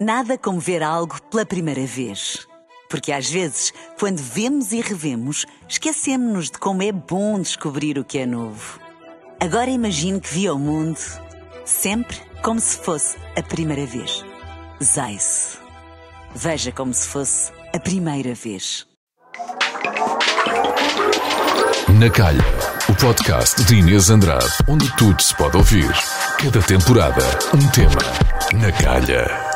Nada 0.00 0.38
como 0.38 0.58
ver 0.58 0.82
algo 0.82 1.20
pela 1.24 1.44
primeira 1.44 1.84
vez. 1.84 2.48
Porque 2.88 3.12
às 3.12 3.28
vezes, 3.28 3.70
quando 3.98 4.16
vemos 4.16 4.72
e 4.72 4.80
revemos, 4.80 5.44
esquecemos-nos 5.68 6.46
de 6.46 6.58
como 6.58 6.82
é 6.82 6.90
bom 6.90 7.38
descobrir 7.38 7.98
o 7.98 8.04
que 8.04 8.16
é 8.16 8.24
novo. 8.24 8.80
Agora 9.38 9.68
imagine 9.68 10.18
que 10.18 10.32
viu 10.32 10.54
o 10.54 10.58
mundo 10.58 10.98
sempre 11.66 12.16
como 12.42 12.58
se 12.58 12.78
fosse 12.78 13.18
a 13.36 13.42
primeira 13.42 13.84
vez. 13.84 14.24
Zais. 14.82 15.58
Veja 16.34 16.72
como 16.72 16.94
se 16.94 17.06
fosse 17.06 17.52
a 17.74 17.78
primeira 17.78 18.34
vez. 18.34 18.86
Na 21.98 22.08
Calha, 22.08 22.40
o 22.88 22.94
podcast 22.94 23.62
de 23.64 23.76
Inês 23.76 24.08
Andrade, 24.08 24.50
onde 24.66 24.90
tudo 24.96 25.22
se 25.22 25.36
pode 25.36 25.58
ouvir. 25.58 25.92
Cada 26.42 26.62
temporada, 26.62 27.22
um 27.54 27.68
tema. 27.68 28.00
Na 28.58 28.72
Calha. 28.72 29.49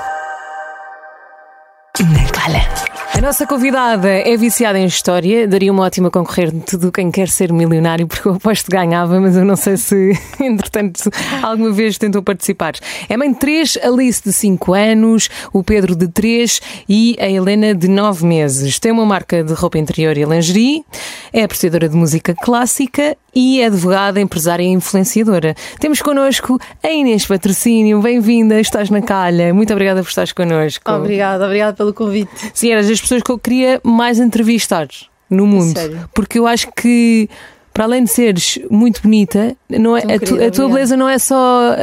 Na 2.02 2.24
calha. 2.32 2.93
A 3.24 3.28
nossa 3.28 3.46
convidada 3.46 4.06
é 4.06 4.36
viciada 4.36 4.78
em 4.78 4.84
história, 4.84 5.48
daria 5.48 5.72
uma 5.72 5.84
ótima 5.84 6.10
concorrente 6.10 6.76
de 6.76 6.92
quem 6.92 7.10
quer 7.10 7.30
ser 7.30 7.50
milionário, 7.54 8.06
porque 8.06 8.28
eu 8.28 8.34
aposto 8.34 8.66
que 8.66 8.76
ganhava, 8.76 9.18
mas 9.18 9.34
eu 9.34 9.46
não 9.46 9.56
sei 9.56 9.78
se, 9.78 10.12
entretanto, 10.38 11.08
alguma 11.42 11.72
vez 11.72 11.96
tentou 11.96 12.22
participar. 12.22 12.74
É 13.08 13.16
mãe 13.16 13.32
de 13.32 13.38
três, 13.38 13.78
Alice 13.82 14.22
de 14.22 14.30
5 14.30 14.74
anos, 14.74 15.30
o 15.54 15.64
Pedro 15.64 15.96
de 15.96 16.06
3 16.06 16.60
e 16.86 17.16
a 17.18 17.26
Helena 17.26 17.74
de 17.74 17.88
9 17.88 18.26
meses. 18.26 18.78
Tem 18.78 18.92
uma 18.92 19.06
marca 19.06 19.42
de 19.42 19.54
roupa 19.54 19.78
interior 19.78 20.18
e 20.18 20.24
lingerie, 20.26 20.84
é 21.32 21.44
apreciadora 21.44 21.88
de 21.88 21.96
música 21.96 22.34
clássica 22.34 23.16
e 23.34 23.60
é 23.60 23.66
advogada, 23.66 24.20
empresária 24.20 24.62
e 24.62 24.68
influenciadora. 24.68 25.54
Temos 25.80 26.00
connosco 26.00 26.58
a 26.82 26.88
Inês 26.88 27.26
Patrocínio. 27.26 28.00
Bem-vinda, 28.00 28.60
estás 28.60 28.90
na 28.90 29.02
calha. 29.02 29.52
Muito 29.52 29.72
obrigada 29.72 30.02
por 30.02 30.08
estares 30.08 30.32
connosco. 30.32 30.90
Obrigada, 30.90 31.44
obrigada 31.44 31.72
pelo 31.76 31.92
convite. 31.92 32.30
Sim, 32.52 32.70
eras 32.70 32.88
das 32.88 33.00
pessoas 33.00 33.13
que 33.22 33.30
eu 33.30 33.38
queria 33.38 33.80
mais 33.84 34.18
entrevistar 34.18 34.88
no 35.28 35.46
mundo. 35.46 35.78
Sério? 35.78 36.08
Porque 36.14 36.38
eu 36.38 36.46
acho 36.46 36.70
que, 36.72 37.28
para 37.74 37.84
além 37.84 38.04
de 38.04 38.10
seres 38.10 38.58
muito 38.70 39.02
bonita, 39.02 39.56
não 39.68 39.96
é, 39.96 40.00
a, 40.02 40.18
querida, 40.18 40.46
a 40.46 40.50
tua 40.52 40.68
beleza 40.68 40.96
não 40.96 41.08
é 41.08 41.18
só. 41.18 41.74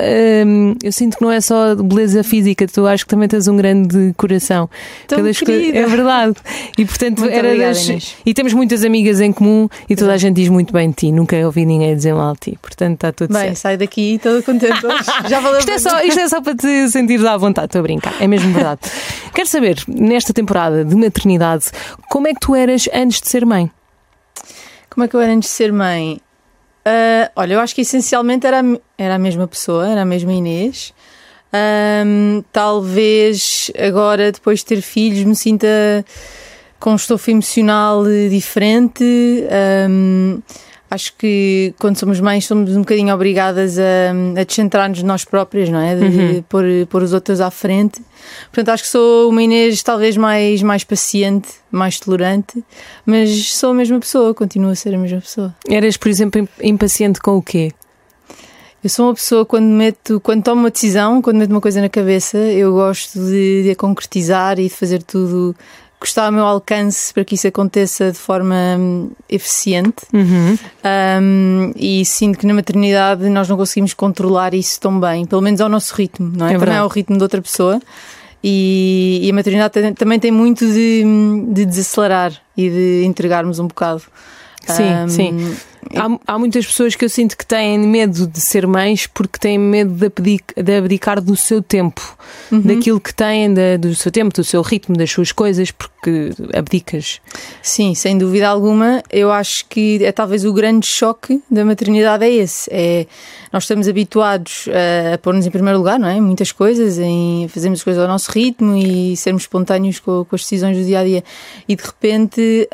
hum, 0.48 0.74
eu 0.82 0.92
sinto 0.92 1.18
que 1.18 1.22
não 1.24 1.30
é 1.32 1.42
só 1.42 1.76
beleza 1.76 2.24
física, 2.24 2.66
tu 2.66 2.88
acho 2.88 3.04
que 3.04 3.10
também 3.10 3.28
tens 3.28 3.46
um 3.50 3.58
grande 3.58 4.14
coração. 4.16 4.70
Tão 5.06 5.22
querida. 5.34 5.78
É 5.80 5.86
verdade. 5.86 6.36
E 6.78 6.86
portanto, 6.86 7.20
Muito 7.20 7.34
era 7.34 7.48
obrigada, 7.50 7.74
das- 7.74 7.88
Inês. 7.90 8.16
E 8.26 8.34
temos 8.34 8.54
muitas 8.54 8.86
amigas 8.86 9.20
em 9.20 9.34
comum 9.34 9.68
e 9.90 9.96
toda 9.96 10.14
a 10.14 10.18
gente 10.18 10.38
diz 10.38 10.48
muito 10.48 10.72
bem 10.72 10.90
de 10.90 10.96
ti. 10.96 11.12
Nunca 11.12 11.36
ouvi 11.46 11.66
ninguém 11.66 11.94
dizer 11.94 12.14
mal 12.14 12.34
de 12.36 12.52
ti. 12.52 12.60
Portanto, 12.62 12.94
está 12.94 13.12
tudo 13.12 13.34
Bem, 13.34 13.42
certo. 13.48 13.56
sai 13.58 13.76
daqui 13.78 14.18
toda 14.24 14.42
contente. 14.42 14.80
Já 15.28 15.42
valeu 15.42 15.60
Isto 15.60 15.72
é, 15.72 15.78
só, 15.78 16.02
isto 16.04 16.20
é 16.22 16.30
só 16.30 16.40
para 16.42 16.56
te 16.56 16.90
sentir 16.90 17.26
à 17.28 17.36
vontade, 17.36 17.66
estou 17.66 17.80
a 17.80 17.84
brincar, 17.84 18.14
é 18.22 18.28
mesmo 18.28 18.54
verdade. 18.54 18.80
Quero 19.36 19.48
saber, 19.50 19.78
nesta 19.90 20.32
temporada 20.34 20.86
de 20.86 20.96
maternidade, 20.96 21.66
como 22.10 22.28
é 22.28 22.34
que 22.34 22.40
tu 22.40 22.56
eras 22.56 22.88
antes 22.94 23.20
de 23.20 23.28
ser 23.28 23.46
mãe? 23.46 23.70
Como 24.92 25.06
é 25.06 25.08
que 25.08 25.16
eu 25.16 25.22
era 25.22 25.32
antes 25.32 25.50
de 25.50 25.56
ser 25.56 25.72
mãe? 25.72 26.20
Ah, 26.84 27.32
olha, 27.38 27.54
eu 27.54 27.60
acho 27.62 27.74
que 27.74 27.80
essencialmente 27.80 28.46
era, 28.46 28.62
era 28.98 29.16
a 29.16 29.18
mesma 29.18 29.48
pessoa, 29.48 29.88
era 29.88 30.02
a 30.02 30.06
mesma 30.06 30.34
Inês. 30.34 30.94
Ahm, 31.54 32.44
talvez 32.52 33.72
agora, 33.80 34.34
depois 34.34 34.60
de 34.60 34.66
ter 34.66 34.82
filhos, 34.82 35.24
me 35.24 35.36
sinta 35.36 35.68
com 36.78 36.92
um 36.92 36.96
estofo 36.96 37.32
emocional 37.32 38.04
diferente. 38.30 39.04
Ahm, 39.50 40.42
acho 40.92 41.14
que 41.18 41.74
quando 41.80 41.98
somos 41.98 42.20
mães 42.20 42.46
somos 42.46 42.76
um 42.76 42.82
bocadinho 42.82 43.16
obrigadas 43.16 43.80
a, 43.80 44.40
a 44.40 44.44
descentrar-nos 44.44 45.00
de 45.00 45.06
nós 45.06 45.24
próprias, 45.26 45.70
não 45.70 45.80
é? 45.80 45.96
De 45.96 46.44
pôr, 46.50 46.64
pôr 46.90 47.02
os 47.02 47.14
outros 47.14 47.40
à 47.42 47.50
frente. 47.50 48.02
Portanto, 48.52 48.70
acho 48.70 48.84
que 48.84 48.90
sou 48.90 49.30
uma 49.30 49.42
Inês 49.42 49.82
talvez 49.82 50.18
mais, 50.18 50.62
mais 50.62 50.84
paciente, 50.84 51.48
mais 51.72 52.00
tolerante, 52.00 52.64
mas 53.06 53.54
sou 53.54 53.72
a 53.72 53.74
mesma 53.74 54.00
pessoa, 54.00 54.34
continuo 54.34 54.70
a 54.72 54.76
ser 54.76 54.94
a 54.94 54.98
mesma 54.98 55.22
pessoa. 55.22 55.56
Eras, 55.68 55.96
por 55.98 56.10
exemplo, 56.10 56.42
im- 56.42 56.70
impaciente 56.70 57.20
com 57.22 57.38
o 57.38 57.42
quê? 57.42 57.72
Eu 58.84 58.90
sou 58.90 59.06
uma 59.08 59.14
pessoa 59.14 59.46
quando 59.46 59.66
meto, 59.68 60.20
quando 60.22 60.44
tomo 60.44 60.62
uma 60.62 60.72
decisão, 60.72 61.22
quando 61.22 61.38
meto 61.38 61.52
uma 61.52 61.62
coisa 61.62 61.80
na 61.80 61.88
cabeça, 61.88 62.38
eu 62.38 62.74
gosto 62.74 63.20
de, 63.20 63.62
de 63.64 63.70
a 63.72 63.76
concretizar 63.76 64.58
e 64.60 64.64
de 64.64 64.70
fazer 64.70 65.04
tudo 65.04 65.56
que 66.02 66.08
está 66.08 66.26
ao 66.26 66.32
meu 66.32 66.44
alcance 66.46 67.14
para 67.14 67.24
que 67.24 67.36
isso 67.36 67.48
aconteça 67.48 68.12
de 68.12 68.18
forma 68.18 68.56
hum, 68.78 69.12
eficiente. 69.30 70.04
Uhum. 70.12 70.58
Um, 71.22 71.72
e 71.76 72.04
sinto 72.04 72.40
que 72.40 72.46
na 72.48 72.54
maternidade 72.54 73.30
nós 73.30 73.48
não 73.48 73.56
conseguimos 73.56 73.94
controlar 73.94 74.54
isso 74.54 74.80
tão 74.80 75.00
bem, 75.00 75.26
pelo 75.26 75.42
menos 75.42 75.62
ao 75.62 75.70
nosso 75.70 75.94
ritmo, 75.96 76.32
não 76.36 76.48
é? 76.48 76.54
É 76.56 76.58
Também 76.58 76.76
ao 76.78 76.88
ritmo 76.88 77.16
de 77.18 77.24
outra 77.24 77.42
pessoa. 77.42 77.80
E, 78.44 79.20
e 79.22 79.30
a 79.30 79.34
maternidade 79.34 79.72
tem- 79.74 79.94
também 79.94 80.20
tem 80.20 80.32
muito 80.32 80.66
de, 80.66 81.04
de 81.50 81.64
desacelerar 81.66 82.34
e 82.58 82.70
de 82.70 83.04
entregarmos 83.06 83.60
um 83.60 83.68
bocado. 83.68 84.02
Sim, 84.68 84.84
Um, 85.06 85.08
sim. 85.10 85.56
Há, 85.96 86.34
há 86.34 86.40
muitas 86.40 86.66
pessoas 86.66 86.96
que 86.96 87.04
eu 87.04 87.10
sinto 87.10 87.36
que 87.38 87.46
têm 87.46 87.78
medo 87.80 88.28
de 88.28 88.40
ser 88.40 88.68
mães 88.68 89.08
porque 89.08 89.40
têm 89.40 89.58
medo 89.58 89.92
de 89.92 90.06
abdic- 90.06 90.54
de 90.56 90.78
abdicar 90.78 91.20
do 91.20 91.36
seu 91.36 91.62
tempo, 91.62 92.02
Uhum. 92.52 92.62
daquilo 92.62 93.00
que 93.00 93.14
têm, 93.14 93.54
da- 93.54 93.78
do 93.78 93.94
seu 93.96 94.12
tempo, 94.12 94.34
do 94.36 94.44
seu 94.44 94.62
ritmo, 94.62 94.96
das 94.96 95.10
suas 95.12 95.32
coisas, 95.32 95.72
porque 95.72 96.32
abdicas. 96.54 97.20
Sim, 97.62 97.94
sem 97.96 98.18
dúvida 98.18 98.48
alguma. 98.48 99.02
Eu 99.12 99.32
acho 99.32 99.66
que 99.68 100.04
é 100.04 100.12
talvez 100.12 100.46
o 100.46 100.54
grande 100.54 100.88
choque 100.88 101.42
da 101.50 101.66
maternidade 101.66 102.24
é 102.26 102.30
esse. 102.32 102.70
É, 102.72 103.06
nós 103.52 103.64
estamos 103.64 103.88
habituados 103.88 104.66
a, 104.70 105.16
a 105.16 105.18
pôr-nos 105.18 105.46
em 105.46 105.52
primeiro 105.52 105.78
lugar, 105.80 106.00
não 106.00 106.08
é? 106.08 106.20
Muitas 106.22 106.52
coisas, 106.52 106.98
em 107.00 107.48
fazermos 107.50 107.80
as 107.80 107.84
coisas 107.84 108.02
ao 108.02 108.08
nosso 108.08 108.32
ritmo 108.32 108.76
e 108.78 109.16
sermos 109.18 109.44
espontâneos 109.44 110.00
com, 110.00 110.24
com 110.26 110.36
as 110.36 110.42
decisões 110.42 110.78
do 110.78 110.84
dia 110.84 111.00
a 111.00 111.04
dia. 111.04 111.24
E 111.68 111.76
de 111.76 111.84
repente 111.84 112.70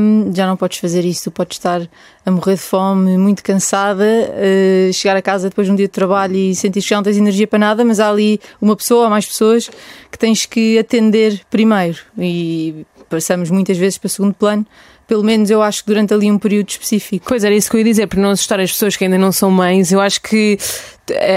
hum, 0.00 0.30
já 0.34 0.46
não 0.46 0.56
podes 0.56 0.78
fazer 0.78 1.04
isso. 1.04 1.24
Tu 1.24 1.30
podes 1.30 1.56
estar 1.58 1.80
a 2.24 2.30
morrer 2.30 2.54
de 2.54 2.60
fome, 2.60 3.16
muito 3.16 3.42
cansada, 3.42 4.04
eh, 4.04 4.90
chegar 4.92 5.16
a 5.16 5.22
casa 5.22 5.48
depois 5.48 5.66
de 5.66 5.72
um 5.72 5.76
dia 5.76 5.86
de 5.86 5.92
trabalho 5.92 6.36
e 6.36 6.54
sentir 6.54 6.82
que 6.82 6.88
já 6.88 6.96
não 6.96 7.02
tens 7.02 7.16
energia 7.16 7.46
para 7.46 7.58
nada, 7.58 7.84
mas 7.84 7.98
há 7.98 8.10
ali 8.10 8.40
uma 8.60 8.76
pessoa 8.76 9.04
ou 9.04 9.10
mais 9.10 9.24
pessoas 9.26 9.70
que 10.10 10.18
tens 10.18 10.44
que 10.44 10.78
atender 10.78 11.40
primeiro. 11.50 11.98
E 12.18 12.84
passamos 13.08 13.50
muitas 13.50 13.76
vezes 13.78 13.98
para 13.98 14.08
segundo 14.08 14.34
plano. 14.34 14.66
Pelo 15.06 15.24
menos 15.24 15.50
eu 15.50 15.60
acho 15.60 15.82
que 15.82 15.88
durante 15.88 16.14
ali 16.14 16.30
um 16.30 16.38
período 16.38 16.68
específico. 16.68 17.26
Pois 17.26 17.42
era 17.42 17.54
isso 17.54 17.68
que 17.68 17.76
eu 17.76 17.78
ia 17.78 17.84
dizer, 17.84 18.06
para 18.06 18.20
não 18.20 18.30
assustar 18.30 18.60
as 18.60 18.70
pessoas 18.70 18.96
que 18.96 19.04
ainda 19.04 19.18
não 19.18 19.32
são 19.32 19.50
mães, 19.50 19.90
eu 19.90 20.00
acho 20.00 20.22
que 20.22 20.56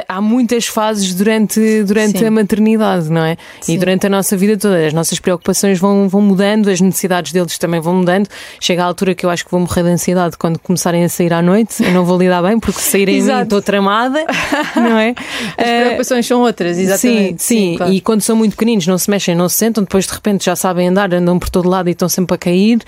há 0.08 0.22
muitas 0.22 0.66
fases 0.68 1.14
durante, 1.14 1.84
durante 1.84 2.20
Sim. 2.20 2.26
a 2.26 2.32
maternidade, 2.32 3.10
não 3.10 3.24
é? 3.24 3.38
E 3.62 3.66
Sim. 3.66 3.78
durante 3.80 4.08
a 4.08 4.10
nossa 4.10 4.36
vida 4.38 4.58
toda. 4.58 4.86
As 4.86 4.94
nossas 4.94 5.20
preocupações 5.20 5.80
vão, 5.80 6.08
vão 6.10 6.22
mudando, 6.22 6.70
as 6.70 6.80
necessidades 6.82 7.32
deles 7.32 7.58
também 7.58 7.80
vão 7.80 7.96
mudando. 7.96 8.28
Chega 8.60 8.84
a 8.84 8.86
altura 8.86 9.14
que 9.16 9.26
eu 9.26 9.30
acho 9.30 9.46
que 9.46 9.52
vou 9.52 9.60
morrer 9.60 9.84
de 9.84 9.90
ansiedade 9.90 10.38
quando 10.38 10.60
começarem 10.60 11.04
a 11.04 11.10
sair 11.10 11.34
à 11.34 11.42
noite. 11.42 11.84
Eu 11.84 11.92
não 11.92 12.06
vou 12.06 12.18
lidar 12.18 12.42
bem, 12.42 12.60
porque 12.60 12.80
se 12.80 12.92
saírem 12.92 13.16
a 13.16 13.18
mim 13.18 13.24
Exato. 13.24 13.44
estou 13.44 13.62
tramada, 13.62 14.26
não 14.76 14.98
é? 14.98 15.12
As 15.58 15.66
Eh, 15.66 15.82
preocupações 15.82 16.26
são 16.28 16.42
outras, 16.42 16.78
exatamente. 16.78 17.42
Sim, 17.44 17.72
sim. 17.72 17.78
claro. 17.78 17.92
E 17.94 18.02
quando 18.02 18.22
são 18.22 18.36
muito 18.36 18.52
pequeninos, 18.54 18.88
não 18.88 18.98
se 18.98 19.10
mexem, 19.10 19.36
não 19.36 19.48
se 19.50 19.56
sentam, 19.56 19.84
depois 19.84 20.06
de 20.06 20.14
repente 20.14 20.46
já 20.46 20.56
sabem 20.56 20.88
andar, 20.90 21.14
andam 21.14 21.38
por 21.40 21.50
todo 21.50 21.70
lado 21.70 21.88
e 21.90 21.92
estão 21.92 22.10
sempre 22.10 22.36
a 22.36 22.38
cair. 22.38 22.80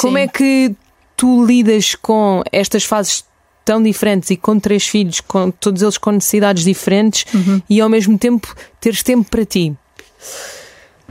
Como 0.00 0.16
Sim. 0.16 0.22
é 0.24 0.28
que 0.28 0.74
tu 1.16 1.44
lidas 1.44 1.94
com 1.94 2.42
estas 2.52 2.84
fases 2.84 3.24
tão 3.68 3.82
diferentes 3.82 4.30
e 4.30 4.36
com 4.36 4.58
três 4.58 4.86
filhos, 4.88 5.20
com 5.20 5.50
todos 5.50 5.82
eles 5.82 5.98
com 5.98 6.10
necessidades 6.10 6.64
diferentes 6.64 7.26
Uhum. 7.34 7.60
e 7.68 7.82
ao 7.82 7.88
mesmo 7.90 8.16
tempo 8.16 8.54
teres 8.80 9.02
tempo 9.02 9.28
para 9.30 9.44
ti? 9.44 9.74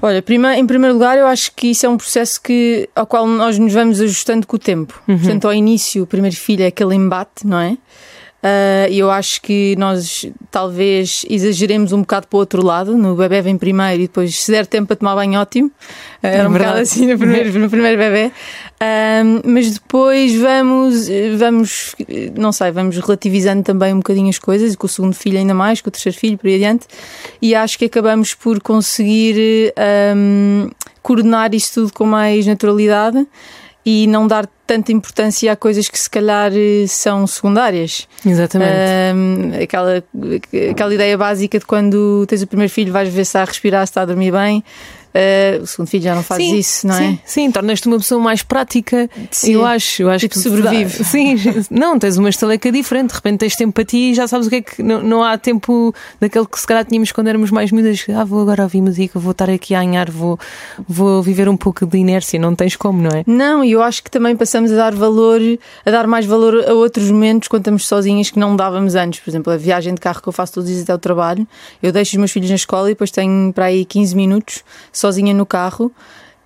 Olha, 0.02 0.22
prima, 0.24 0.56
em 0.58 0.66
primeiro 0.66 0.96
lugar, 0.96 1.18
eu 1.20 1.28
acho 1.28 1.52
que 1.56 1.68
isso 1.68 1.86
é 1.86 1.90
um 1.90 1.98
processo 1.98 2.42
que, 2.42 2.90
ao 2.96 3.06
qual 3.06 3.28
nós 3.28 3.60
nos 3.60 3.74
vamos 3.74 4.02
ajustando 4.02 4.46
com 4.48 4.56
o 4.56 4.60
tempo. 4.60 5.00
Portanto, 5.06 5.46
ao 5.46 5.54
início, 5.54 6.02
o 6.04 6.08
primeiro 6.08 6.36
filho 6.36 6.64
é 6.64 6.68
aquele 6.68 6.96
embate, 6.96 7.46
não 7.46 7.60
é? 7.60 7.78
Ah, 8.44 8.88
E 8.90 9.00
eu 9.00 9.10
acho 9.10 9.42
que 9.42 9.76
nós 9.78 10.26
talvez 10.52 11.26
exageremos 11.28 11.92
um 11.94 12.02
bocado 12.02 12.28
para 12.28 12.38
o 12.38 12.40
outro 12.40 12.64
lado. 12.64 12.96
No 12.96 13.16
bebê 13.16 13.42
vem 13.42 13.58
primeiro 13.58 14.04
e 14.04 14.08
depois, 14.08 14.36
se 14.44 14.52
der 14.52 14.68
tempo 14.68 14.86
para 14.88 14.96
tomar 14.98 15.16
banho, 15.16 15.40
ótimo. 15.40 15.72
Ah, 16.22 16.28
Era 16.28 16.48
um 16.48 16.52
verdade. 16.52 16.60
bocado 16.74 16.80
assim 16.84 17.08
no 17.08 17.18
primeiro, 17.18 17.60
no 17.60 17.68
primeiro 17.70 17.98
bebê. 17.98 18.32
Ah, 18.80 19.24
mas 19.44 19.74
depois 19.74 20.36
vamos, 20.36 21.08
vamos, 21.38 21.96
não 22.38 22.52
sei, 22.52 22.72
vamos 22.72 22.98
relativizando 22.98 23.64
também 23.64 23.94
um 23.94 23.98
bocadinho 23.98 24.30
as 24.30 24.38
coisas, 24.38 24.76
com 24.76 24.86
o 24.86 24.90
segundo 24.90 25.16
filho 25.16 25.38
ainda 25.38 25.54
mais, 25.54 25.82
com 25.82 25.90
o 25.90 25.92
terceiro 25.92 26.18
filho, 26.18 26.38
por 26.38 26.48
aí 26.48 26.56
adiante. 26.56 26.86
E 27.42 27.56
acho 27.56 27.78
que 27.78 27.86
acabamos 27.86 28.36
por 28.36 28.62
conseguir 28.62 29.74
ahm, 29.76 30.70
coordenar 31.02 31.54
isto 31.56 31.82
tudo 31.82 31.94
com 31.94 32.06
mais 32.06 32.46
naturalidade 32.46 33.26
e 33.84 34.06
não 34.06 34.28
dar 34.28 34.48
tanta 34.68 34.92
importância 34.92 35.54
a 35.54 35.56
coisas 35.56 35.88
que 35.88 35.98
se 35.98 36.10
calhar 36.10 36.52
eh, 36.54 36.86
são 36.88 37.26
secundárias. 37.26 38.06
Exatamente. 38.26 38.72
Ahm, 38.72 39.64
aquela, 39.64 40.04
aquela 40.72 40.94
ideia 40.94 41.18
básica 41.18 41.58
de 41.58 41.66
quando 41.66 42.26
tens 42.28 42.42
o 42.42 42.48
primeiro 42.48 42.72
filho 42.72 42.92
vais 42.92 43.08
ver 43.08 43.24
se 43.24 43.30
está 43.30 43.42
a 43.42 43.46
respirar, 43.46 43.88
se 43.88 43.92
está 43.92 44.02
a 44.02 44.06
dormir 44.06 44.32
bem. 44.32 44.64
Uh, 45.18 45.64
o 45.64 45.66
segundo 45.66 45.88
filho 45.88 46.04
já 46.04 46.14
não 46.14 46.22
faz 46.22 46.44
sim, 46.44 46.56
isso, 46.56 46.86
não 46.86 46.96
é? 46.96 47.18
Sim, 47.26 47.50
tornas-te 47.52 47.88
uma 47.88 47.98
pessoa 47.98 48.22
mais 48.22 48.44
prática. 48.44 49.10
Sim. 49.32 49.54
Eu 49.54 49.66
acho, 49.66 50.04
eu 50.04 50.12
acho 50.12 50.28
Tipo, 50.28 50.36
que 50.36 50.42
sobrevive. 50.42 51.04
Sim, 51.04 51.36
não, 51.72 51.98
tens 51.98 52.18
uma 52.18 52.30
estaleca 52.30 52.72
diferente, 52.72 53.10
de 53.10 53.16
repente 53.16 53.40
tens 53.40 53.56
tempo 53.56 53.74
para 53.74 53.84
ti 53.84 54.12
e 54.12 54.14
já 54.14 54.28
sabes 54.28 54.46
o 54.46 54.50
que 54.50 54.58
é 54.58 54.62
que. 54.62 54.84
Não, 54.84 55.02
não 55.02 55.24
há 55.24 55.36
tempo 55.36 55.92
daquele 56.20 56.46
que 56.46 56.60
se 56.60 56.68
calhar 56.68 56.86
tínhamos 56.86 57.12
quando 57.12 57.30
éramos 57.30 57.50
mais 57.50 57.72
miúdas. 57.72 58.06
Ah, 58.16 58.24
vou 58.24 58.42
agora 58.42 58.62
ouvir 58.62 58.80
música, 58.80 59.18
vou 59.18 59.32
estar 59.32 59.50
aqui 59.50 59.74
a 59.74 59.80
anhar, 59.80 60.12
vou, 60.12 60.38
vou 60.88 61.24
viver 61.24 61.50
um 61.50 61.58
pouco 61.58 61.84
de 61.88 61.98
inércia. 61.98 62.40
Não 62.40 62.54
tens 62.56 62.76
como, 62.76 63.02
não 63.02 63.10
é? 63.10 63.24
Não, 63.26 63.64
e 63.64 63.72
eu 63.72 63.82
acho 63.82 64.04
que 64.04 64.12
também 64.12 64.36
passamos 64.36 64.72
a 64.72 64.76
dar 64.76 64.94
valor, 64.94 65.42
a 65.84 65.90
dar 65.90 66.06
mais 66.06 66.28
valor 66.28 66.64
a 66.68 66.74
outros 66.74 67.10
momentos 67.10 67.48
quando 67.48 67.62
estamos 67.62 67.88
sozinhas 67.88 68.30
que 68.30 68.38
não 68.38 68.56
dávamos 68.56 68.94
antes. 68.94 69.20
Por 69.20 69.32
exemplo, 69.32 69.52
a 69.52 69.58
viagem 69.58 69.96
de 69.96 70.00
carro 70.00 70.22
que 70.22 70.30
eu 70.30 70.34
faço 70.34 70.54
todos 70.54 70.70
os 70.70 70.76
dias 70.76 70.84
até 70.84 70.94
o 70.94 71.00
trabalho, 71.00 71.48
eu 71.82 71.92
deixo 71.92 72.12
os 72.12 72.18
meus 72.18 72.32
filhos 72.32 72.50
na 72.50 72.56
escola 72.56 72.90
e 72.90 72.92
depois 72.92 73.10
tenho 73.10 73.52
para 73.52 73.66
aí 73.66 73.84
15 73.84 74.16
minutos 74.16 74.64
sozinha 75.08 75.34
no 75.34 75.46
carro. 75.46 75.92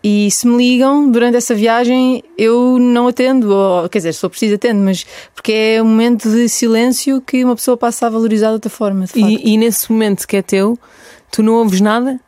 E 0.04 0.32
se 0.32 0.48
me 0.48 0.58
ligam 0.58 1.12
durante 1.12 1.38
essa 1.38 1.54
viagem, 1.54 2.24
eu 2.36 2.80
não 2.80 3.08
atendo, 3.08 3.54
ou, 3.54 3.88
quer 3.88 4.00
dizer, 4.00 4.14
se 4.14 4.20
for 4.20 4.30
preciso 4.30 4.56
atendo, 4.56 4.82
mas 4.82 5.06
porque 5.36 5.52
é 5.52 5.82
um 5.82 5.86
momento 5.86 6.28
de 6.30 6.50
silêncio 6.50 7.22
que 7.22 7.44
uma 7.44 7.56
pessoa 7.56 7.78
passa 7.78 8.08
a 8.08 8.10
valorizar 8.10 8.48
de 8.48 8.54
outra 8.54 8.70
forma. 8.70 9.06
De. 9.06 9.20
E, 9.20 9.54
e 9.54 9.58
nesse 9.58 9.92
momento 9.92 10.28
que 10.28 10.38
é 10.38 10.42
teu, 10.42 10.78
tu 11.32 11.44
não 11.44 11.54
ouves 11.54 11.82
nada? 11.82 12.20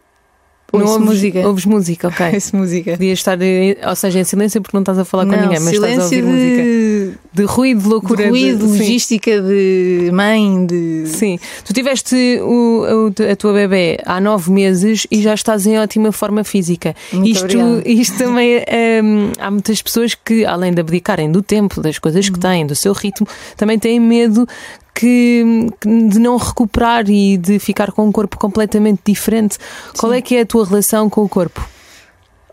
Ouço 0.73 0.85
não 0.85 0.93
ouves 0.93 1.07
música. 1.07 1.47
Ouves 1.47 1.65
música, 1.65 2.07
ok. 2.07 2.25
Essa 2.33 2.57
música. 2.57 2.91
Podias 2.93 3.19
estar, 3.19 3.37
eh, 3.41 3.77
ou 3.87 3.95
seja, 3.95 4.19
em 4.19 4.23
silêncio 4.23 4.61
porque 4.61 4.75
não 4.75 4.81
estás 4.81 4.97
a 4.97 5.05
falar 5.05 5.25
com 5.25 5.31
Não, 5.31 5.41
ninguém, 5.41 5.59
mas 5.59 5.73
estás 5.73 5.99
a 5.99 6.03
ouvir 6.03 6.23
música. 6.23 6.63
de, 6.63 7.11
De 7.33 7.43
ruído, 7.43 7.81
de 7.83 7.87
loucura. 7.89 8.23
de 8.23 8.29
ruído, 8.29 8.67
sim. 8.67 8.77
logística 8.79 9.41
de 9.41 10.09
mãe, 10.11 10.65
de. 10.65 11.03
Sim, 11.07 11.37
tu 11.63 11.73
tiveste 11.73 12.15
o, 12.41 12.83
o- 13.09 13.31
a 13.31 13.35
tua 13.35 13.53
bebê 13.53 13.99
há 14.05 14.19
nove 14.19 14.51
meses 14.51 15.05
e 15.11 15.21
já 15.21 15.33
estás 15.33 15.65
em 15.67 15.77
ótima 15.79 16.11
forma 16.11 16.43
física. 16.43 16.95
Muito 17.11 17.29
isto, 17.29 17.43
obrigada. 17.45 17.83
isto 17.89 18.17
também 18.17 18.57
hum, 19.03 19.31
há 19.39 19.51
muitas 19.51 19.81
pessoas 19.81 20.15
que, 20.15 20.43
além 20.45 20.73
de 20.73 20.81
abdicarem 20.81 21.31
do 21.31 21.41
tempo, 21.41 21.81
das 21.81 21.99
coisas 21.99 22.25
Uhum. 22.27 22.33
que 22.33 22.39
têm, 22.39 22.65
do 22.65 22.75
seu 22.75 22.93
ritmo, 22.93 23.27
também 23.57 23.77
têm 23.77 23.99
medo 23.99 24.47
que, 24.93 25.43
de 25.85 26.19
não 26.19 26.37
recuperar 26.37 27.09
e 27.09 27.37
de 27.37 27.59
ficar 27.59 27.91
com 27.91 28.05
um 28.07 28.11
corpo 28.11 28.37
completamente 28.37 29.01
diferente. 29.05 29.57
Qual 29.97 30.13
é 30.13 30.21
que 30.21 30.35
é 30.35 30.41
a 30.41 30.45
tua 30.45 30.65
relação 30.65 31.09
com 31.09 31.23
o 31.23 31.29
corpo? 31.29 31.67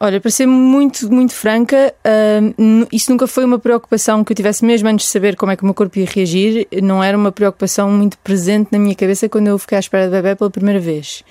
Olha, 0.02 0.18
para 0.18 0.30
ser 0.30 0.46
muito, 0.46 1.12
muito 1.12 1.34
franca, 1.34 1.92
hum, 2.40 2.54
nu- 2.56 2.88
isso 2.90 3.10
nunca 3.12 3.26
foi 3.26 3.44
uma 3.44 3.58
preocupação 3.58 4.24
que 4.24 4.32
eu 4.32 4.36
tivesse 4.36 4.64
mesmo 4.64 4.88
antes 4.88 5.04
de 5.04 5.12
saber 5.12 5.36
como 5.36 5.52
é 5.52 5.56
que 5.56 5.62
o 5.62 5.66
meu 5.66 5.74
corpo 5.74 5.98
ia 5.98 6.06
reagir. 6.06 6.66
Não 6.82 7.04
era 7.04 7.18
uma 7.18 7.30
preocupação 7.30 7.90
muito 7.90 8.16
presente 8.18 8.68
na 8.72 8.78
minha 8.78 8.94
cabeça 8.94 9.28
quando 9.28 9.48
eu 9.48 9.58
fiquei 9.58 9.76
à 9.76 9.78
espera 9.78 10.06
de 10.06 10.10
bebê 10.12 10.34
pela 10.34 10.48
primeira 10.50 10.80
vez. 10.80 11.22